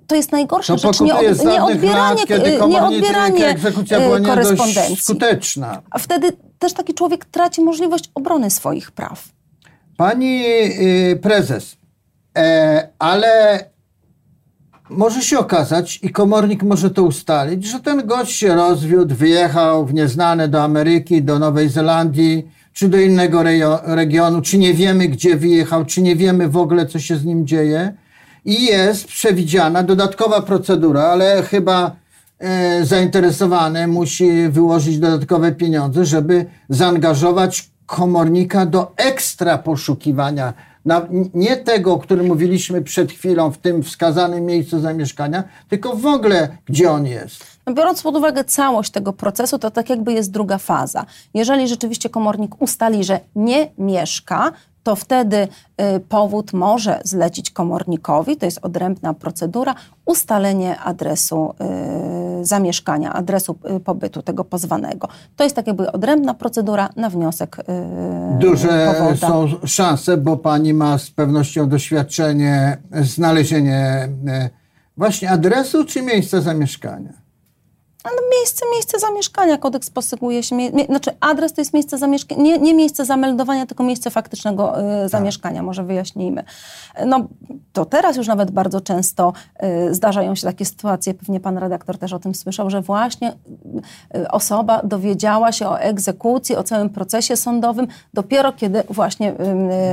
to 0.08 0.16
jest 0.16 0.32
najgorsza 0.32 0.74
to 0.74 0.80
rzecz, 0.80 1.00
nie, 1.02 1.16
od, 1.16 1.22
nie 1.46 1.64
odbieranie, 1.64 2.22
lat, 2.30 2.70
nie 2.70 2.84
odbieranie 2.84 3.56
korespondencji. 4.26 4.96
skuteczna. 4.96 5.82
A 5.92 6.00
wtedy 6.00 6.32
też 6.60 6.74
taki 6.74 6.94
człowiek 6.94 7.26
traci 7.26 7.62
możliwość 7.62 8.12
obrony 8.16 8.52
swoich 8.52 8.92
praw. 8.92 9.30
Pani 9.98 10.42
y, 10.46 11.20
prezes, 11.22 11.78
e, 12.38 12.90
ale 13.00 13.64
może 14.90 15.22
się 15.22 15.40
okazać 15.40 16.00
i 16.04 16.10
komornik 16.10 16.64
może 16.64 16.90
to 16.90 17.04
ustalić, 17.04 17.66
że 17.66 17.80
ten 17.80 18.08
gość 18.08 18.36
się 18.36 18.56
rozwiódł, 18.56 19.16
wyjechał 19.16 19.86
w 19.86 19.94
nieznane 19.94 20.48
do 20.48 20.64
Ameryki, 20.64 21.24
do 21.24 21.40
Nowej 21.40 21.70
Zelandii, 21.70 22.48
czy 22.74 22.90
do 22.90 22.98
innego 22.98 23.40
rejo- 23.40 23.80
regionu, 23.96 24.42
czy 24.42 24.58
nie 24.58 24.74
wiemy, 24.74 25.08
gdzie 25.08 25.36
wyjechał, 25.36 25.86
czy 25.86 26.02
nie 26.02 26.16
wiemy 26.16 26.50
w 26.50 26.58
ogóle, 26.58 26.86
co 26.86 27.00
się 27.00 27.18
z 27.18 27.26
nim 27.26 27.48
dzieje. 27.48 27.94
I 28.46 28.66
jest 28.66 29.08
przewidziana 29.08 29.84
dodatkowa 29.84 30.42
procedura, 30.42 31.02
ale 31.04 31.44
chyba 31.44 31.96
zainteresowany 32.84 33.88
musi 33.88 34.50
wyłożyć 34.50 35.00
dodatkowe 35.00 35.52
pieniądze, 35.52 36.06
żeby 36.06 36.46
zaangażować 36.70 37.70
komornika 37.86 38.66
do 38.66 38.94
ekstra 38.98 39.58
poszukiwania. 39.58 40.54
Nie 41.34 41.58
tego, 41.58 41.94
o 41.94 42.00
którym 42.00 42.26
mówiliśmy 42.28 42.82
przed 42.82 43.12
chwilą 43.12 43.52
w 43.52 43.58
tym 43.58 43.84
wskazanym 43.84 44.46
miejscu 44.46 44.80
zamieszkania, 44.80 45.44
tylko 45.70 45.96
w 45.96 46.06
ogóle, 46.06 46.58
gdzie 46.66 46.92
on 46.92 47.06
jest. 47.06 47.46
No 47.66 47.74
biorąc 47.74 48.02
pod 48.02 48.16
uwagę 48.16 48.44
całość 48.44 48.92
tego 48.92 49.14
procesu, 49.14 49.60
to 49.60 49.72
tak 49.72 49.90
jakby 49.90 50.14
jest 50.14 50.32
druga 50.32 50.58
faza. 50.58 51.06
Jeżeli 51.34 51.68
rzeczywiście 51.68 52.10
komornik 52.10 52.62
ustali, 52.62 53.04
że 53.04 53.20
nie 53.36 53.72
mieszka, 53.78 54.52
to 54.88 54.96
wtedy 54.96 55.38
y, 55.38 56.00
powód 56.00 56.54
może 56.54 57.02
zlecić 57.04 57.52
komornikowi, 57.52 58.38
to 58.38 58.46
jest 58.46 58.60
odrębna 58.62 59.14
procedura, 59.14 59.76
ustalenie 60.06 60.80
adresu 60.80 61.54
y, 62.42 62.46
zamieszkania, 62.46 63.14
adresu 63.14 63.58
y, 63.78 63.80
pobytu 63.80 64.22
tego 64.22 64.44
pozwanego. 64.44 65.08
To 65.36 65.44
jest 65.44 65.56
tak 65.56 65.68
jakby 65.68 65.92
odrębna 65.92 66.34
procedura 66.34 66.90
na 66.96 67.10
wniosek 67.10 67.58
Duże 68.40 68.94
powoda. 68.98 69.28
są 69.28 69.48
szanse, 69.66 70.18
bo 70.18 70.38
pani 70.38 70.74
ma 70.74 70.98
z 70.98 71.12
pewnością 71.12 71.70
doświadczenie, 71.70 72.78
znalezienie 73.02 74.10
właśnie 74.98 75.32
adresu 75.32 75.86
czy 75.86 76.02
miejsca 76.02 76.42
zamieszkania. 76.42 77.27
Ale 78.08 78.18
miejsce, 78.38 78.66
miejsce 78.74 79.00
zamieszkania, 79.00 79.58
kodeks 79.58 79.90
posługuje 79.90 80.44
się, 80.44 80.56
mie, 80.56 80.72
znaczy 80.86 81.12
adres 81.20 81.54
to 81.54 81.62
jest 81.62 81.74
miejsce 81.74 81.98
zamieszkania, 81.98 82.42
nie, 82.42 82.58
nie 82.58 82.74
miejsce 82.74 83.06
zameldowania, 83.06 83.66
tylko 83.66 83.84
miejsce 83.84 84.10
faktycznego 84.10 84.68
Tak. 84.72 85.06
y, 85.06 85.10
zamieszkania, 85.10 85.64
może 85.64 85.84
wyjaśnijmy. 85.84 86.44
No 87.06 87.28
to 87.74 87.86
teraz 87.86 88.18
już 88.18 88.28
nawet 88.28 88.52
bardzo 88.52 88.82
często 88.82 89.34
y, 89.90 89.94
zdarzają 89.94 90.36
się 90.36 90.48
takie 90.48 90.66
sytuacje, 90.66 91.14
pewnie 91.14 91.40
pan 91.40 91.58
redaktor 91.58 91.98
też 91.98 92.14
o 92.14 92.20
tym 92.20 92.36
słyszał, 92.36 92.70
że 92.70 92.82
właśnie 92.82 93.34
y, 94.16 94.32
osoba 94.32 94.82
dowiedziała 94.84 95.52
się 95.52 95.68
o 95.68 95.80
egzekucji, 95.80 96.56
o 96.56 96.64
całym 96.64 96.90
procesie 96.90 97.38
sądowym 97.38 97.88
dopiero 98.14 98.52
kiedy 98.54 98.84
właśnie 98.90 99.32
y, 99.32 99.36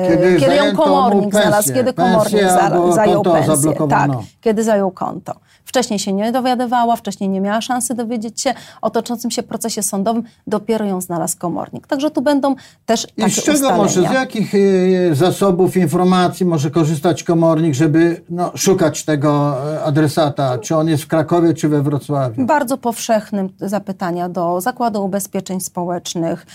Kiedy 0.08 0.40
kiedy 0.40 0.54
ją 0.54 0.76
komornik 0.76 1.22
pensję. 1.24 1.40
znalazł, 1.40 1.74
kiedy 1.74 1.92
komornik 1.92 2.42
za, 2.42 2.92
zajął 2.94 3.22
pensję. 3.22 3.72
Tak, 3.88 4.10
kiedy 4.40 4.64
zajął 4.64 4.90
konto. 4.90 5.32
Wcześniej 5.64 5.98
się 5.98 6.12
nie 6.12 6.32
dowiadywała, 6.32 6.96
wcześniej 6.96 7.30
nie 7.30 7.40
miała 7.40 7.60
szansy 7.60 7.94
dowiedzieć 8.04 8.40
się 8.40 8.54
o 8.82 8.90
toczącym 8.90 9.30
się 9.30 9.42
procesie 9.42 9.82
sądowym, 9.82 10.22
dopiero 10.46 10.84
ją 10.84 11.00
znalazł 11.00 11.38
komornik. 11.38 11.86
Także 11.86 12.10
tu 12.10 12.22
będą 12.22 12.54
też 12.86 13.06
I 13.16 13.20
takie 13.20 13.30
z 13.30 13.42
czego 13.42 13.52
ustalenia. 13.52 13.82
może, 13.82 14.00
z 14.00 14.12
jakich 14.12 14.54
e, 14.54 15.14
zasobów 15.14 15.76
informacji 15.76 16.46
może 16.46 16.70
korzystać 16.70 17.22
komornik, 17.22 17.74
żeby 17.74 18.22
no, 18.30 18.52
szukać 18.54 19.04
tego 19.04 19.56
e, 19.74 19.84
adresata? 19.84 20.58
Czy 20.58 20.76
on 20.76 20.88
jest 20.88 21.02
w 21.02 21.06
Krakowie, 21.06 21.54
czy 21.54 21.68
we 21.68 21.82
Wrocławiu? 21.82 22.46
Bardzo 22.46 22.78
powszechnym 22.78 23.48
zapytania 23.60 24.28
do 24.28 24.60
Zakładu 24.60 25.04
Ubezpieczeń 25.04 25.60
Społecznych, 25.60 26.46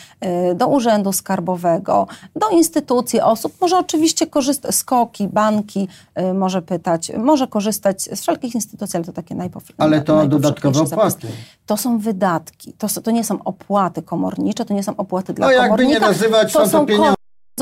y, 0.52 0.56
do 0.56 0.68
Urzędu 0.68 1.14
Skarbowego, 1.14 2.08
do 2.36 2.50
instytucji 2.50 3.22
osób. 3.22 3.54
Może 3.62 3.78
oczywiście 3.78 4.28
korzystać, 4.28 4.76
skoki, 4.76 5.28
banki, 5.28 5.88
y, 6.20 6.34
może 6.34 6.62
pytać, 6.62 7.12
może 7.18 7.48
korzystać 7.48 8.02
z 8.02 8.22
wszelkich 8.22 8.56
instytucji, 8.56 8.98
ale 8.98 9.06
to 9.06 9.14
takie 9.14 9.36
najpowszechniejsze. 9.36 9.84
Ale 9.84 10.02
to 10.02 10.28
dodatkowe 10.28 10.80
opłaty. 10.82 11.28
To 11.66 11.78
są 11.78 11.98
wydatki, 12.00 12.74
to, 12.74 12.88
to 13.04 13.12
nie 13.12 13.24
są 13.24 13.44
opłaty 13.44 14.02
komornicze, 14.02 14.66
to 14.66 14.74
nie 14.74 14.84
są 14.84 14.96
opłaty 14.98 15.34
dla 15.34 15.46
No 15.48 15.52
jakby 15.52 15.86
nie 15.86 15.96
komornika. 16.00 16.08
nazywać, 16.08 16.54
to 16.54 16.60
są 16.60 16.66
to 16.66 16.72
są 16.72 16.86
pieniądze. 16.86 17.14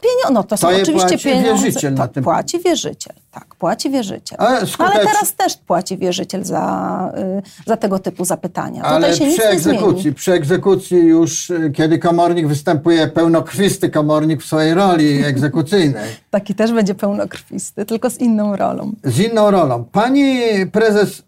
Pienio- 0.04 0.34
no 0.34 0.44
to 0.44 0.58
są 0.58 0.68
To 0.68 0.74
je 0.74 0.82
oczywiście 0.84 1.08
płaci 1.08 1.24
pieniądze. 1.24 1.64
wierzyciel 1.66 1.94
na 1.94 1.98
tak, 2.04 2.12
tym. 2.12 2.24
Płaci 2.24 2.60
wierzyciel, 2.60 3.16
tak, 3.32 3.56
płaci 3.56 3.90
wierzyciel. 3.90 4.38
Ale 4.42 4.62
No, 4.80 4.86
ale 4.86 5.06
teraz 5.06 5.34
też 5.36 5.58
płaci 5.58 5.98
wierzyciel 5.98 6.44
za, 6.44 7.12
y, 7.38 7.42
za 7.66 7.78
tego 7.78 8.00
typu 8.00 8.26
zapytania. 8.26 8.84
Ale 8.84 9.08
Tutaj 9.08 9.16
się 9.20 9.26
nic 9.28 9.38
przy 9.40 9.48
egzekucji, 9.48 10.14
przy 10.14 10.34
egzekucji 10.34 10.98
już, 10.98 11.52
e, 11.52 11.70
kiedy 11.70 12.00
komornik 12.00 12.48
występuje, 12.48 13.08
pełnokrwisty 13.08 13.90
komornik 13.90 14.44
w 14.44 14.46
swojej 14.46 14.74
roli 14.74 15.24
egzekucyjnej, 15.26 16.04
Taki 16.32 16.56
też 16.56 16.72
będzie 16.74 16.96
pełnokrwisty, 16.96 17.86
tylko 17.86 18.10
z 18.10 18.18
inną 18.18 18.56
rolą. 18.56 18.92
z 19.04 19.20
inną 19.20 19.52
rolą. 19.52 19.84
Pani 19.84 20.40
prezes, 20.72 21.24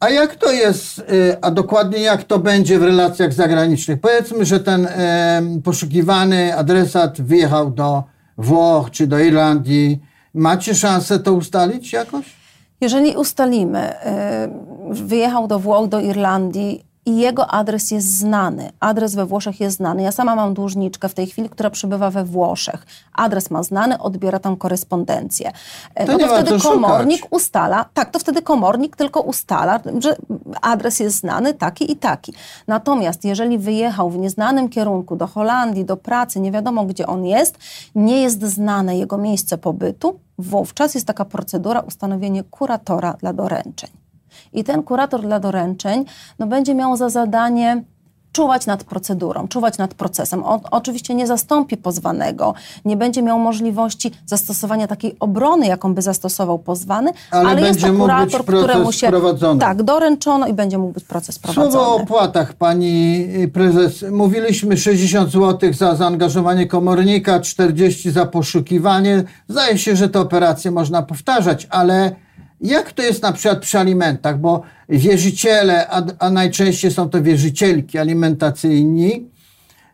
a 0.00 0.10
jak 0.10 0.36
to 0.36 0.52
jest, 0.52 0.98
y, 0.98 1.36
a 1.40 1.50
dokładnie 1.50 1.98
jak 1.98 2.24
to 2.24 2.38
będzie 2.38 2.78
w 2.78 2.82
relacjach 2.82 3.32
zagranicznych? 3.32 4.00
Powiedzmy, 4.00 4.44
że 4.44 4.60
ten 4.60 4.88
em, 4.90 5.62
poszukiwany 5.62 6.56
adresat 6.56 7.20
wyjechał 7.20 7.70
do 7.70 8.04
Włoch 8.38 8.90
czy 8.90 9.06
do 9.06 9.18
Irlandii. 9.18 10.00
Macie 10.34 10.74
szansę 10.74 11.18
to 11.18 11.32
ustalić 11.32 11.92
jakoś? 11.92 12.24
Jeżeli 12.80 13.16
ustalimy, 13.16 13.90
y, 13.90 15.04
wyjechał 15.04 15.48
do 15.48 15.58
Włoch, 15.58 15.88
do 15.88 16.00
Irlandii 16.00 16.84
i 17.06 17.16
jego 17.16 17.46
adres 17.46 17.90
jest 17.90 18.18
znany, 18.18 18.70
adres 18.80 19.14
we 19.14 19.26
Włoszech 19.26 19.60
jest 19.60 19.76
znany. 19.76 20.02
Ja 20.02 20.12
sama 20.12 20.36
mam 20.36 20.54
dłużniczkę 20.54 21.08
w 21.08 21.14
tej 21.14 21.26
chwili, 21.26 21.48
która 21.48 21.70
przebywa 21.70 22.10
we 22.10 22.24
Włoszech. 22.24 22.86
Adres 23.12 23.50
ma 23.50 23.62
znany, 23.62 23.98
odbiera 23.98 24.38
tam 24.38 24.56
korespondencję. 24.56 25.52
Y, 26.02 26.06
To 26.06 26.12
no 26.12 26.18
to 26.18 26.26
wtedy 26.28 26.50
co 26.50 26.58
szukać. 26.58 26.72
komornik 26.74 27.26
ustala, 27.30 27.84
tak, 27.94 28.10
to 28.10 28.18
wtedy 28.18 28.42
komornik 28.42 28.96
tylko 28.96 29.20
ustala, 29.20 29.80
że 29.98 30.16
adres 30.62 31.00
jest 31.00 31.16
znany, 31.16 31.54
taki 31.54 31.92
i 31.92 31.96
taki. 31.96 32.32
Natomiast 32.66 33.24
jeżeli 33.24 33.58
wyjechał 33.58 34.10
w 34.10 34.18
nieznanym 34.18 34.68
kierunku 34.68 35.16
do 35.16 35.26
Holandii, 35.26 35.84
do 35.84 35.96
pracy, 35.96 36.40
nie 36.40 36.52
wiadomo 36.52 36.84
gdzie 36.84 37.06
on 37.06 37.24
jest, 37.26 37.58
nie 37.94 38.22
jest 38.22 38.42
znane 38.42 38.96
jego 38.98 39.18
miejsce 39.18 39.58
pobytu, 39.58 40.20
wówczas 40.38 40.94
jest 40.94 41.06
taka 41.06 41.24
procedura 41.24 41.80
ustanowienie 41.80 42.44
kuratora 42.44 43.12
dla 43.12 43.32
doręczeń. 43.32 43.90
I 44.52 44.64
ten 44.64 44.82
kurator 44.82 45.22
dla 45.22 45.40
doręczeń 45.40 46.04
no, 46.38 46.46
będzie 46.46 46.74
miał 46.74 46.96
za 46.96 47.08
zadanie 47.08 47.84
czuwać 48.32 48.66
nad 48.66 48.84
procedurą, 48.84 49.48
czuwać 49.48 49.78
nad 49.78 49.94
procesem. 49.94 50.44
On 50.44 50.60
oczywiście 50.70 51.14
nie 51.14 51.26
zastąpi 51.26 51.76
pozwanego, 51.76 52.54
nie 52.84 52.96
będzie 52.96 53.22
miał 53.22 53.38
możliwości 53.38 54.10
zastosowania 54.26 54.86
takiej 54.86 55.16
obrony, 55.20 55.66
jaką 55.66 55.94
by 55.94 56.02
zastosował 56.02 56.58
pozwany, 56.58 57.12
Ale 57.30 57.50
ale, 57.50 57.60
jest 57.60 57.80
to 57.80 57.92
kurator, 57.92 58.44
któremu 58.44 58.92
się 58.92 59.08
prowadzony. 59.08 59.60
tak 59.60 59.82
doręczono 59.82 60.46
i 60.46 60.52
będzie 60.52 60.78
mógł 60.78 60.92
być 60.92 61.04
proces 61.04 61.38
prowadzony. 61.38 61.72
Słowo 61.72 61.88
o 61.88 61.96
opłatach, 61.96 62.54
pani 62.54 63.26
prezes. 63.52 64.04
Mówiliśmy 64.10 64.76
60 64.76 65.30
zł 65.30 65.72
za 65.72 65.94
zaangażowanie 65.94 66.66
komornika, 66.66 67.40
40 67.40 68.10
za 68.10 68.26
poszukiwanie. 68.26 69.24
Zdaje 69.48 69.78
się, 69.78 69.96
że 69.96 70.08
te 70.08 70.20
operacje 70.20 70.70
można 70.70 71.02
powtarzać, 71.02 71.66
ale 71.70 72.16
jak 72.60 72.92
to 72.92 73.02
jest 73.02 73.22
na 73.22 73.32
przykład 73.32 73.58
przy 73.58 73.78
alimentach? 73.78 74.38
Bo 74.38 74.62
wierzyciele, 74.88 75.88
a, 75.88 76.02
a 76.18 76.30
najczęściej 76.30 76.90
są 76.90 77.08
to 77.08 77.22
wierzycielki 77.22 77.98
alimentacyjni, 77.98 79.30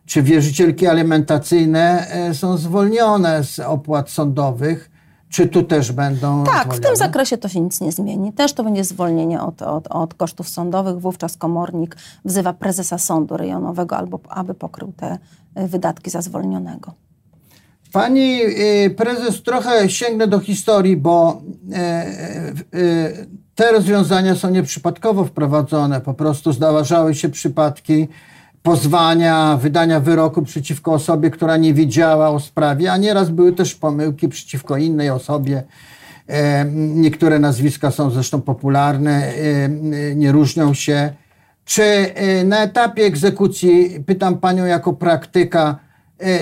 czy 0.05 0.21
wierzycielki 0.23 0.87
alimentacyjne 0.87 2.07
e, 2.11 2.33
są 2.33 2.57
zwolnione 2.57 3.43
z 3.43 3.59
opłat 3.59 4.09
sądowych. 4.09 4.91
Czy 5.29 5.47
tu 5.47 5.63
też 5.63 5.91
będą 5.91 6.43
Tak, 6.43 6.55
w 6.55 6.61
zwolnione? 6.61 6.87
tym 6.87 6.95
zakresie 6.95 7.37
to 7.37 7.49
się 7.49 7.59
nic 7.61 7.81
nie 7.81 7.91
zmieni. 7.91 8.33
Też 8.33 8.53
to 8.53 8.63
będzie 8.63 8.83
zwolnienie 8.83 9.41
od, 9.41 9.61
od, 9.61 9.87
od 9.87 10.13
kosztów 10.13 10.49
sądowych. 10.49 10.99
Wówczas 10.99 11.37
komornik 11.37 11.97
wzywa 12.25 12.53
prezesa 12.53 12.97
sądu 12.97 13.37
rejonowego, 13.37 13.97
albo 13.97 14.19
aby 14.29 14.53
pokrył 14.53 14.93
te 14.97 15.17
y, 15.59 15.67
wydatki 15.67 16.09
za 16.09 16.21
zwolnionego. 16.21 16.93
Pani 17.91 18.41
y, 18.85 18.89
prezes, 18.89 19.43
trochę 19.43 19.89
sięgnę 19.89 20.27
do 20.27 20.39
historii, 20.39 20.97
bo 20.97 21.41
e, 21.73 21.77
e, 21.77 22.53
y, 22.79 23.27
te 23.55 23.71
rozwiązania 23.71 24.35
są 24.35 24.49
nieprzypadkowo 24.49 25.25
wprowadzone. 25.25 26.01
Po 26.01 26.13
prostu 26.13 26.53
zdarzały 26.53 27.15
się 27.15 27.29
przypadki 27.29 28.07
pozwania, 28.63 29.57
wydania 29.61 29.99
wyroku 29.99 30.41
przeciwko 30.41 30.93
osobie, 30.93 31.29
która 31.29 31.57
nie 31.57 31.73
wiedziała 31.73 32.29
o 32.29 32.39
sprawie, 32.39 32.91
a 32.91 32.97
nieraz 32.97 33.29
były 33.29 33.53
też 33.53 33.75
pomyłki 33.75 34.29
przeciwko 34.29 34.77
innej 34.77 35.09
osobie. 35.09 35.63
E, 36.27 36.65
niektóre 36.75 37.39
nazwiska 37.39 37.91
są 37.91 38.09
zresztą 38.09 38.41
popularne, 38.41 39.33
nie 40.15 40.31
różnią 40.31 40.73
się. 40.73 41.13
Czy 41.65 42.13
na 42.45 42.63
etapie 42.63 43.03
egzekucji, 43.03 44.03
pytam 44.05 44.37
panią 44.37 44.65
jako 44.65 44.93
praktyka, 44.93 45.79
E, 45.79 45.86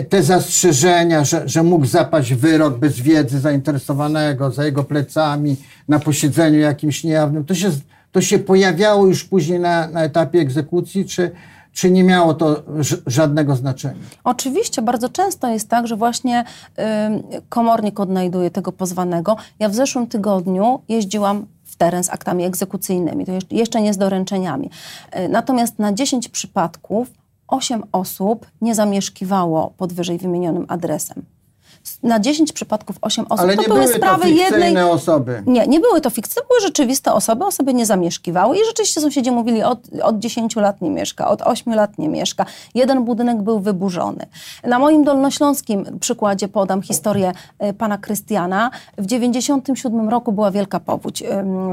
te 0.10 0.24
zastrzeżenia, 0.24 1.24
że, 1.24 1.50
że 1.50 1.64
mógł 1.64 1.86
zapaść 1.86 2.34
wyrok 2.34 2.78
bez 2.78 3.00
wiedzy 3.00 3.40
zainteresowanego, 3.40 4.52
za 4.52 4.66
jego 4.66 4.84
plecami, 4.84 5.56
na 5.88 6.00
posiedzeniu 6.00 6.60
jakimś 6.60 7.04
niejawnym, 7.04 7.46
to 7.46 7.56
się, 7.56 7.72
to 8.12 8.22
się 8.22 8.40
pojawiało 8.40 9.08
już 9.08 9.24
później 9.24 9.60
na, 9.60 9.88
na 9.88 10.04
etapie 10.04 10.40
egzekucji, 10.40 11.06
czy, 11.06 11.32
czy 11.74 11.92
nie 11.92 12.04
miało 12.04 12.34
to 12.34 12.64
żadnego 13.08 13.56
znaczenia? 13.56 14.04
Oczywiście, 14.24 14.82
bardzo 14.82 15.10
często 15.10 15.48
jest 15.48 15.70
tak, 15.70 15.88
że 15.88 15.96
właśnie 15.96 16.44
y, 16.44 16.82
komornik 17.50 18.00
odnajduje 18.00 18.52
tego 18.52 18.72
pozwanego. 18.72 19.38
Ja 19.60 19.70
w 19.70 19.76
zeszłym 19.76 20.08
tygodniu 20.08 20.82
jeździłam 20.88 21.46
w 21.64 21.76
teren 21.76 22.04
z 22.04 22.10
aktami 22.10 22.44
egzekucyjnymi, 22.44 23.26
to 23.26 23.32
jeszcze 23.52 23.82
nie 23.82 23.94
z 23.94 23.98
doręczeniami. 23.98 24.70
Y, 25.20 25.30
natomiast 25.30 25.80
na 25.80 25.94
10 25.94 26.30
przypadków 26.30 27.25
8 27.48 27.84
osób 27.92 28.46
nie 28.62 28.76
zamieszkiwało 28.76 29.74
pod 29.78 29.94
wyżej 29.94 30.18
wymienionym 30.18 30.66
adresem 30.68 31.35
na 32.04 32.20
10 32.20 32.52
przypadków 32.52 32.96
8 33.02 33.26
osób. 33.30 33.40
Ale 33.40 33.56
to 33.56 33.62
nie 33.62 33.68
były, 33.68 33.80
były 33.80 33.94
sprawy 33.94 34.24
to 34.24 34.28
jednej. 34.28 34.78
osoby. 34.78 35.44
Nie, 35.46 35.68
nie 35.68 35.80
były 35.80 36.02
to 36.02 36.10
fikcje, 36.10 36.42
to 36.42 36.48
były 36.48 36.62
rzeczywiste 36.62 37.14
osoby, 37.14 37.46
osoby 37.46 37.74
nie 37.74 37.86
zamieszkiwały 37.86 38.58
i 38.58 38.60
rzeczywiście 38.66 39.02
sąsiedzi 39.02 39.32
mówili, 39.32 39.64
od, 39.64 39.80
od 40.04 40.20
10 40.20 40.56
lat 40.56 40.82
nie 40.82 40.90
mieszka, 40.90 41.28
od 41.28 41.42
8 41.42 41.74
lat 41.74 41.98
nie 41.98 42.10
mieszka. 42.10 42.46
Jeden 42.76 43.06
budynek 43.06 43.42
był 43.42 43.60
wyburzony. 43.60 44.26
Na 44.64 44.80
moim 44.80 45.04
dolnośląskim 45.04 46.00
przykładzie 46.00 46.48
podam 46.48 46.82
historię 46.82 47.32
y, 47.64 47.74
pana 47.74 47.98
Krystiana. 47.98 48.72
W 48.98 49.06
97 49.06 50.10
roku 50.10 50.32
była 50.32 50.52
wielka 50.52 50.80
powódź 50.80 51.24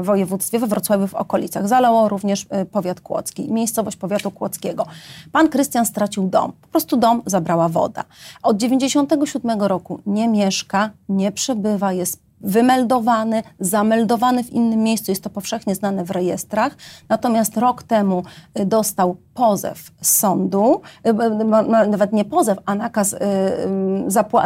w 0.01 0.05
województwie, 0.05 0.59
we 0.59 0.67
Wrocławiu 0.67 1.07
w 1.07 1.13
okolicach. 1.13 1.67
Zalało 1.67 2.09
również 2.09 2.41
y, 2.61 2.65
powiat 2.65 3.01
kłodzki, 3.01 3.51
miejscowość 3.51 3.97
powiatu 3.97 4.31
kłodzkiego. 4.31 4.85
Pan 5.31 5.49
Krystian 5.49 5.85
stracił 5.85 6.27
dom. 6.27 6.51
Po 6.61 6.67
prostu 6.67 6.97
dom 6.97 7.21
zabrała 7.25 7.69
woda. 7.69 8.03
Od 8.43 8.57
97 8.57 9.61
roku 9.61 9.99
nie 10.05 10.27
mieszka, 10.27 10.89
nie 11.09 11.31
przebywa, 11.31 11.93
jest 11.93 12.23
wymeldowany, 12.43 13.43
zameldowany 13.59 14.43
w 14.43 14.49
innym 14.49 14.83
miejscu, 14.83 15.11
jest 15.11 15.23
to 15.23 15.29
powszechnie 15.29 15.75
znane 15.75 16.03
w 16.03 16.11
rejestrach. 16.11 16.75
Natomiast 17.09 17.57
rok 17.57 17.83
temu 17.83 18.23
y, 18.59 18.65
dostał 18.65 19.17
pozew 19.33 19.91
z 20.01 20.17
sądu, 20.17 20.81
y, 21.07 21.09
y, 21.09 21.87
nawet 21.89 22.13
nie 22.13 22.25
pozew, 22.25 22.57
a 22.65 22.75
nakaz, 22.75 23.15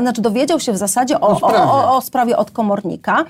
znaczy 0.01 0.21
dowiedział 0.21 0.59
się 0.59 0.73
w 0.73 0.77
zasadzie 0.77 1.21
o, 1.21 1.27
o, 1.27 1.35
sprawie. 1.35 1.57
o, 1.57 1.95
o 1.97 2.01
sprawie 2.01 2.37
od 2.37 2.51
komornika. 2.51 3.25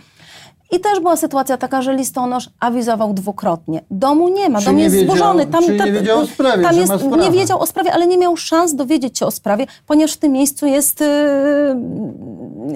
I 0.72 0.80
też 0.80 1.00
była 1.00 1.16
sytuacja 1.18 1.58
taka, 1.58 1.82
że 1.82 1.96
listonosz 1.96 2.50
awizował 2.60 3.14
dwukrotnie. 3.14 3.82
Domu 3.92 4.30
nie 4.30 4.50
ma, 4.50 4.60
czy 4.60 4.66
dom 4.66 4.76
nie 4.76 4.84
jest 4.84 4.96
wiedział, 4.96 5.16
zburzony. 5.16 5.46
Tam, 5.46 5.64
nie 5.64 5.92
wiedział 5.92 6.20
o 6.20 6.26
sprawie, 6.26 6.64
tam 6.64 6.76
jest, 6.76 6.94
nie 7.22 7.32
wiedział 7.32 7.60
o 7.60 7.66
sprawie, 7.66 7.94
ale 7.94 8.08
nie 8.08 8.18
miał 8.18 8.38
szans 8.38 8.76
dowiedzieć 8.76 9.20
się 9.20 9.26
o 9.26 9.32
sprawie, 9.32 9.66
ponieważ 9.88 10.14
w 10.14 10.18
tym 10.18 10.32
miejscu 10.32 10.66
jest, 10.66 11.00
yy, 11.00 11.08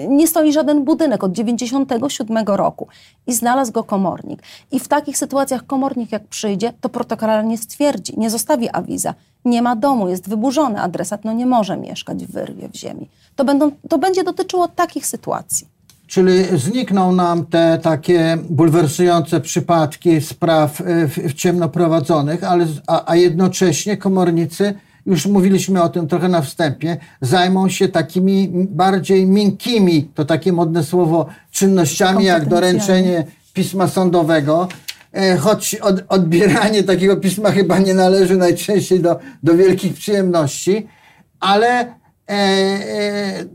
nie 0.08 0.26
stoi 0.26 0.52
żaden 0.52 0.84
budynek 0.84 1.24
od 1.24 1.32
97 1.32 2.44
roku. 2.46 2.88
I 3.26 3.32
znalazł 3.32 3.72
go 3.72 3.84
komornik. 3.84 4.42
I 4.70 4.80
w 4.80 4.88
takich 4.88 5.18
sytuacjach 5.18 5.66
komornik 5.66 6.12
jak 6.12 6.26
przyjdzie, 6.26 6.72
to 6.80 6.88
protokolarnie 6.88 7.58
stwierdzi, 7.58 8.14
nie 8.16 8.30
zostawi 8.30 8.68
awiza. 8.68 9.14
Nie 9.44 9.62
ma 9.62 9.76
domu, 9.76 10.08
jest 10.08 10.28
wyburzony 10.28 10.80
adresat, 10.80 11.24
no 11.24 11.32
nie 11.32 11.46
może 11.46 11.76
mieszkać 11.76 12.26
w 12.26 12.32
wyrwie 12.32 12.68
w 12.68 12.76
ziemi. 12.76 13.08
To, 13.36 13.44
będą, 13.44 13.70
to 13.88 13.98
będzie 13.98 14.24
dotyczyło 14.24 14.68
takich 14.68 15.06
sytuacji. 15.06 15.66
Czyli 16.12 16.58
znikną 16.58 17.12
nam 17.12 17.46
te 17.46 17.78
takie 17.82 18.38
bulwersujące 18.50 19.40
przypadki 19.40 20.20
spraw 20.20 20.80
e, 20.80 21.08
w, 21.08 21.34
ciemno 21.34 21.68
prowadzonych, 21.68 22.44
ale, 22.44 22.66
a, 22.86 23.10
a 23.10 23.16
jednocześnie 23.16 23.96
komornicy, 23.96 24.74
już 25.06 25.26
mówiliśmy 25.26 25.82
o 25.82 25.88
tym 25.88 26.08
trochę 26.08 26.28
na 26.28 26.42
wstępie, 26.42 26.96
zajmą 27.20 27.68
się 27.68 27.88
takimi 27.88 28.50
bardziej 28.52 29.26
miękkimi, 29.26 30.10
to 30.14 30.24
takie 30.24 30.52
modne 30.52 30.84
słowo, 30.84 31.26
czynnościami 31.50 32.24
jak 32.24 32.48
doręczenie 32.48 33.24
pisma 33.52 33.88
sądowego, 33.88 34.68
e, 35.12 35.36
choć 35.36 35.74
od, 35.74 36.04
odbieranie 36.08 36.82
takiego 36.82 37.16
pisma 37.16 37.50
chyba 37.50 37.78
nie 37.78 37.94
należy 37.94 38.36
najczęściej 38.36 39.00
do, 39.00 39.18
do 39.42 39.56
wielkich 39.56 39.94
przyjemności, 39.94 40.86
ale 41.40 42.01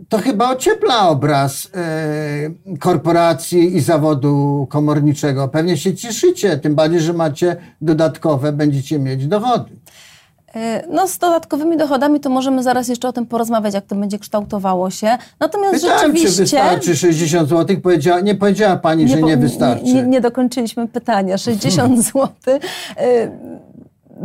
to 0.10 0.18
chyba 0.18 0.50
ociepla 0.50 1.10
obraz 1.10 1.70
e, 1.76 2.78
korporacji 2.80 3.76
i 3.76 3.82
zawodu 3.82 4.68
komorniczego. 4.70 5.48
Pewnie 5.48 5.78
się 5.78 5.96
cieszycie, 5.96 6.58
tym 6.58 6.76
bardziej, 6.76 7.00
że 7.00 7.14
macie 7.14 7.56
dodatkowe, 7.82 8.52
będziecie 8.52 9.00
mieć 9.00 9.28
dochody. 9.28 9.72
No 10.90 11.08
z 11.08 11.18
dodatkowymi 11.18 11.78
dochodami 11.78 12.20
to 12.20 12.30
możemy 12.30 12.64
zaraz 12.64 12.88
jeszcze 12.88 13.08
o 13.08 13.14
tym 13.14 13.26
porozmawiać, 13.26 13.74
jak 13.74 13.86
to 13.86 13.96
będzie 13.96 14.20
kształtowało 14.20 14.90
się. 14.90 15.18
Natomiast 15.40 15.74
Pytałem, 15.74 16.00
rzeczywiście... 16.00 16.36
czy 16.36 16.42
wystarczy 16.42 16.96
60 16.96 17.50
zł? 17.50 17.78
Powiedziała, 17.84 18.20
nie 18.20 18.36
powiedziała 18.36 18.76
Pani, 18.76 19.06
nie, 19.06 19.10
że 19.10 19.22
nie 19.22 19.38
wystarczy. 19.38 19.84
Nie, 19.84 19.94
nie, 19.94 20.04
nie 20.04 20.22
dokończyliśmy 20.22 20.88
pytania. 20.88 21.38
60 21.38 22.00
zł 22.14 22.30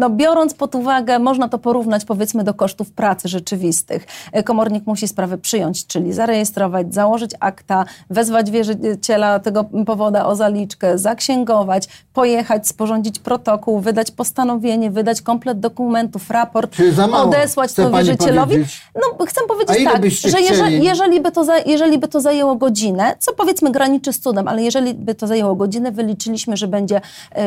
no, 0.02 0.10
biorąc 0.10 0.54
pod 0.54 0.74
uwagę, 0.74 1.18
można 1.18 1.48
to 1.48 1.58
porównać 1.58 2.04
powiedzmy 2.04 2.44
do 2.44 2.54
kosztów 2.54 2.92
pracy 2.92 3.28
rzeczywistych. 3.28 4.06
E, 4.32 4.42
komornik 4.42 4.86
musi 4.86 5.08
sprawę 5.08 5.38
przyjąć, 5.38 5.86
czyli 5.86 6.12
zarejestrować, 6.12 6.94
założyć 6.94 7.30
akta, 7.40 7.84
wezwać 8.10 8.50
wierzyciela 8.50 9.38
tego 9.38 9.64
powoda 9.86 10.26
o 10.26 10.36
zaliczkę, 10.36 10.98
zaksięgować, 10.98 11.88
pojechać, 12.12 12.68
sporządzić 12.68 13.18
protokół, 13.18 13.80
wydać 13.80 14.10
postanowienie, 14.10 14.90
wydać 14.90 15.22
komplet 15.22 15.60
dokumentów, 15.60 16.30
raport, 16.30 16.76
odesłać 17.12 17.72
to 17.72 17.90
wierzycielowi. 17.90 18.56
No, 18.94 19.26
chcę 19.26 19.40
powiedzieć 19.48 19.84
tak, 19.84 20.10
że 20.10 20.40
jeżeli, 20.40 20.84
jeżeli, 20.84 21.20
by 21.20 21.32
to 21.32 21.44
za, 21.44 21.58
jeżeli 21.58 21.98
by 21.98 22.08
to 22.08 22.20
zajęło 22.20 22.56
godzinę, 22.56 23.16
co 23.18 23.32
powiedzmy 23.32 23.70
graniczy 23.70 24.12
z 24.12 24.20
cudem, 24.20 24.48
ale 24.48 24.62
jeżeli 24.62 24.94
by 24.94 25.14
to 25.14 25.26
zajęło 25.26 25.54
godzinę, 25.54 25.92
wyliczyliśmy, 25.92 26.56
że 26.56 26.68
będzie 26.68 27.00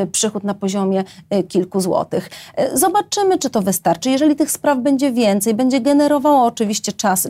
y, 0.03 0.07
przychód 0.07 0.43
na 0.43 0.53
poziomie 0.53 1.03
y, 1.33 1.43
kilku 1.43 1.81
złotych. 1.81 2.29
E, 2.55 2.77
zobaczymy, 2.77 3.37
czy 3.37 3.49
to 3.49 3.61
wystarczy. 3.61 4.09
Jeżeli 4.09 4.35
tych 4.35 4.51
spraw 4.51 4.79
będzie 4.79 5.11
więcej, 5.11 5.53
będzie 5.53 5.81
generowało 5.81 6.45
oczywiście 6.45 6.91
czas, 6.91 7.27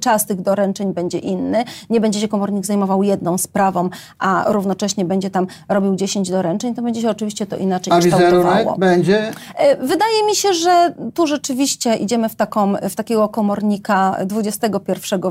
czas 0.00 0.26
tych 0.26 0.40
doręczeń 0.42 0.92
będzie 0.92 1.18
inny. 1.18 1.64
Nie 1.90 2.00
będzie 2.00 2.20
się 2.20 2.28
komornik 2.28 2.66
zajmował 2.66 3.02
jedną 3.02 3.38
sprawą, 3.38 3.88
a 4.18 4.44
równocześnie 4.48 5.04
będzie 5.04 5.30
tam 5.30 5.46
robił 5.68 5.96
10 5.96 6.30
doręczeń, 6.30 6.74
to 6.74 6.82
będzie 6.82 7.00
się 7.00 7.10
oczywiście 7.10 7.46
to 7.46 7.56
inaczej 7.56 7.92
a 7.92 7.98
kształtowało. 7.98 8.76
będzie? 8.78 9.32
E, 9.56 9.76
wydaje 9.76 10.26
mi 10.26 10.34
się, 10.34 10.52
że 10.54 10.94
tu 11.14 11.26
rzeczywiście 11.26 11.94
idziemy 11.94 12.28
w, 12.28 12.34
taką, 12.34 12.74
w 12.90 12.94
takiego 12.94 13.28
komornika 13.28 14.16
XXI 14.36 14.70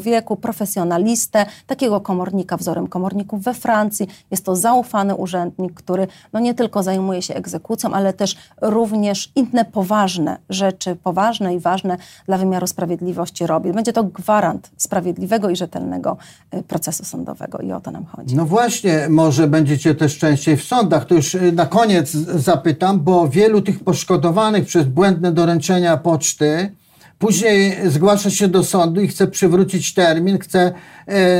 wieku, 0.01 0.35
profesjonalistę, 0.35 1.45
takiego 1.67 1.99
komornika 1.99 2.57
wzorem 2.57 2.87
komorników 2.87 3.43
we 3.43 3.53
Francji. 3.53 4.07
Jest 4.31 4.45
to 4.45 4.55
zaufany 4.55 5.15
urzędnik, 5.15 5.73
który 5.73 6.07
no 6.33 6.39
nie 6.39 6.53
tylko 6.53 6.83
zajmuje 6.83 7.21
się 7.21 7.35
egzekucją, 7.35 7.93
ale 7.93 8.13
też 8.13 8.37
również 8.61 9.06
również 9.07 9.31
inne 9.35 9.65
poważne 9.65 10.37
rzeczy, 10.49 10.95
poważne 11.03 11.55
i 11.55 11.59
ważne 11.59 11.97
dla 12.25 12.37
wymiaru 12.37 12.67
sprawiedliwości 12.67 13.47
robi. 13.47 13.73
Będzie 13.73 13.93
to 13.93 14.03
gwarant 14.03 14.71
sprawiedliwego 14.77 15.49
i 15.49 15.55
rzetelnego 15.55 16.17
y, 16.53 16.63
procesu 16.63 17.05
sądowego 17.05 17.59
i 17.59 17.71
o 17.71 17.79
to 17.79 17.91
nam 17.91 18.05
chodzi. 18.05 18.35
No 18.35 18.45
właśnie, 18.45 19.07
może 19.09 19.47
będziecie 19.47 19.95
też 19.95 20.17
częściej 20.17 20.57
w 20.57 20.63
sądach. 20.63 21.05
To 21.05 21.15
już 21.15 21.35
y, 21.35 21.51
na 21.51 21.65
koniec 21.65 22.11
zapytam, 22.11 22.99
bo 22.99 23.27
wielu 23.27 23.61
tych 23.61 23.83
poszkodowanych 23.83 24.65
przez 24.65 24.85
błędne 24.85 25.31
doręczenia 25.31 25.97
poczty, 25.97 26.71
Później 27.19 27.77
zgłasza 27.85 28.29
się 28.29 28.47
do 28.47 28.63
sądu 28.63 29.01
i 29.01 29.07
chce 29.07 29.27
przywrócić 29.27 29.93
termin, 29.93 30.39
chce 30.39 30.71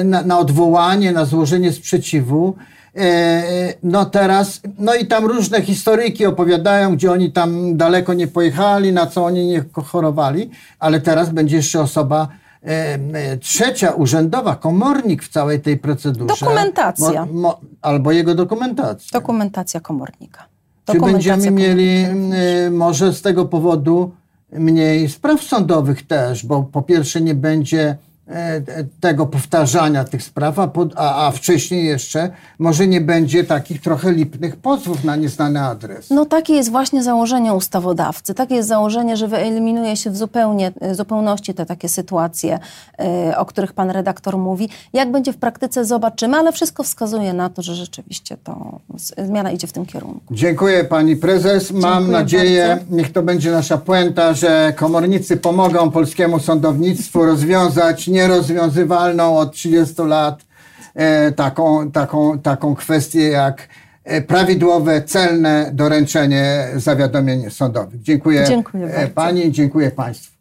y, 0.02 0.04
na, 0.04 0.22
na 0.22 0.40
odwołanie, 0.40 1.12
na 1.12 1.26
złożenie 1.26 1.74
sprzeciwu. 1.74 2.56
E, 2.98 3.74
no 3.84 4.06
teraz, 4.06 4.62
no 4.80 4.96
i 4.96 5.08
tam 5.08 5.26
różne 5.26 5.62
historyjki 5.62 6.26
opowiadają, 6.26 6.96
gdzie 6.96 7.12
oni 7.12 7.32
tam 7.32 7.78
daleko 7.78 8.13
nie 8.13 8.28
pojechali, 8.28 8.94
na 8.94 9.08
co 9.08 9.26
oni 9.26 9.48
nie 9.48 9.63
chorowali, 9.86 10.50
ale 10.80 11.02
teraz 11.02 11.30
będzie 11.30 11.56
jeszcze 11.56 11.82
osoba 11.82 12.28
e, 12.63 12.68
e, 13.13 13.38
trzecia, 13.38 13.92
urzędowa, 13.92 14.56
komornik 14.56 15.24
w 15.24 15.30
całej 15.30 15.62
tej 15.62 15.78
procedurze. 15.78 16.36
Dokumentacja. 16.40 17.26
Mo, 17.26 17.34
mo, 17.34 17.60
albo 17.82 18.12
jego 18.12 18.36
dokumentacja. 18.36 19.20
Dokumentacja 19.20 19.80
komornika. 19.80 20.46
Czy 20.92 21.00
będziemy 21.00 21.52
mieli 21.52 22.06
może 22.72 23.13
z 23.13 23.22
tego 23.22 23.46
powodu 23.46 24.12
mniej 24.51 25.10
spraw 25.10 25.43
sądowych 25.43 26.07
też, 26.07 26.45
bo 26.45 26.63
po 26.63 26.81
pierwsze 26.81 27.21
nie 27.21 27.36
będzie 27.36 27.97
tego 29.00 29.26
powtarzania 29.26 30.04
tych 30.04 30.24
spraw, 30.24 30.60
a, 30.60 30.68
pod, 30.68 30.94
a, 30.96 31.28
a 31.28 31.32
wcześniej 31.32 31.86
jeszcze 31.86 32.30
może 32.60 32.88
nie 32.88 33.02
będzie 33.02 33.44
takich 33.44 33.82
trochę 33.82 34.12
lipnych 34.12 34.56
pozwów 34.56 35.04
na 35.04 35.16
nieznany 35.16 35.62
adres. 35.62 36.10
No 36.10 36.26
takie 36.26 36.54
jest 36.54 36.72
właśnie 36.72 37.04
założenie 37.04 37.54
ustawodawcy. 37.54 38.34
Takie 38.34 38.56
jest 38.56 38.70
założenie, 38.70 39.18
że 39.18 39.28
wyeliminuje 39.28 39.98
się 39.98 40.10
w 40.10 40.18
zupełnie, 40.18 40.72
w 40.82 40.96
zupełności 40.96 41.54
te 41.54 41.66
takie 41.66 41.90
sytuacje, 41.90 42.60
y, 43.32 43.38
o 43.38 43.46
których 43.46 43.74
pan 43.74 43.90
redaktor 43.90 44.38
mówi. 44.38 44.70
Jak 44.94 45.12
będzie 45.12 45.34
w 45.34 45.38
praktyce, 45.38 45.86
zobaczymy, 45.86 46.38
ale 46.38 46.52
wszystko 46.52 46.84
wskazuje 46.84 47.34
na 47.34 47.50
to, 47.50 47.62
że 47.62 47.76
rzeczywiście 47.76 48.38
to 48.44 48.80
zmiana 49.18 49.52
idzie 49.52 49.68
w 49.68 49.74
tym 49.74 49.86
kierunku. 49.86 50.22
Dziękuję 50.32 50.84
pani 50.84 51.16
prezes. 51.16 51.72
Mam 51.72 51.82
Dziękuję 51.82 52.18
nadzieję, 52.18 52.68
bardzo. 52.68 52.96
niech 52.96 53.12
to 53.12 53.24
będzie 53.24 53.52
nasza 53.52 53.78
puenta, 53.78 54.34
że 54.34 54.74
komornicy 54.76 55.38
pomogą 55.38 55.92
polskiemu 55.92 56.40
sądownictwu 56.40 57.26
rozwiązać 57.26 58.08
nierozwiązywalną 58.17 59.38
od 59.38 59.53
30 59.53 59.95
lat 60.01 60.45
e, 60.95 61.32
taką, 61.32 61.91
taką, 61.91 62.39
taką 62.39 62.75
kwestię 62.75 63.30
jak 63.30 63.67
e, 64.03 64.21
prawidłowe, 64.21 65.01
celne 65.01 65.69
doręczenie 65.73 66.67
zawiadomień 66.75 67.49
sądowych. 67.49 68.01
Dziękuję, 68.01 68.45
Dziękuję 68.47 68.86
e, 68.86 69.08
pani, 69.08 69.51
dziękuję 69.51 69.91
państwu. 69.91 70.38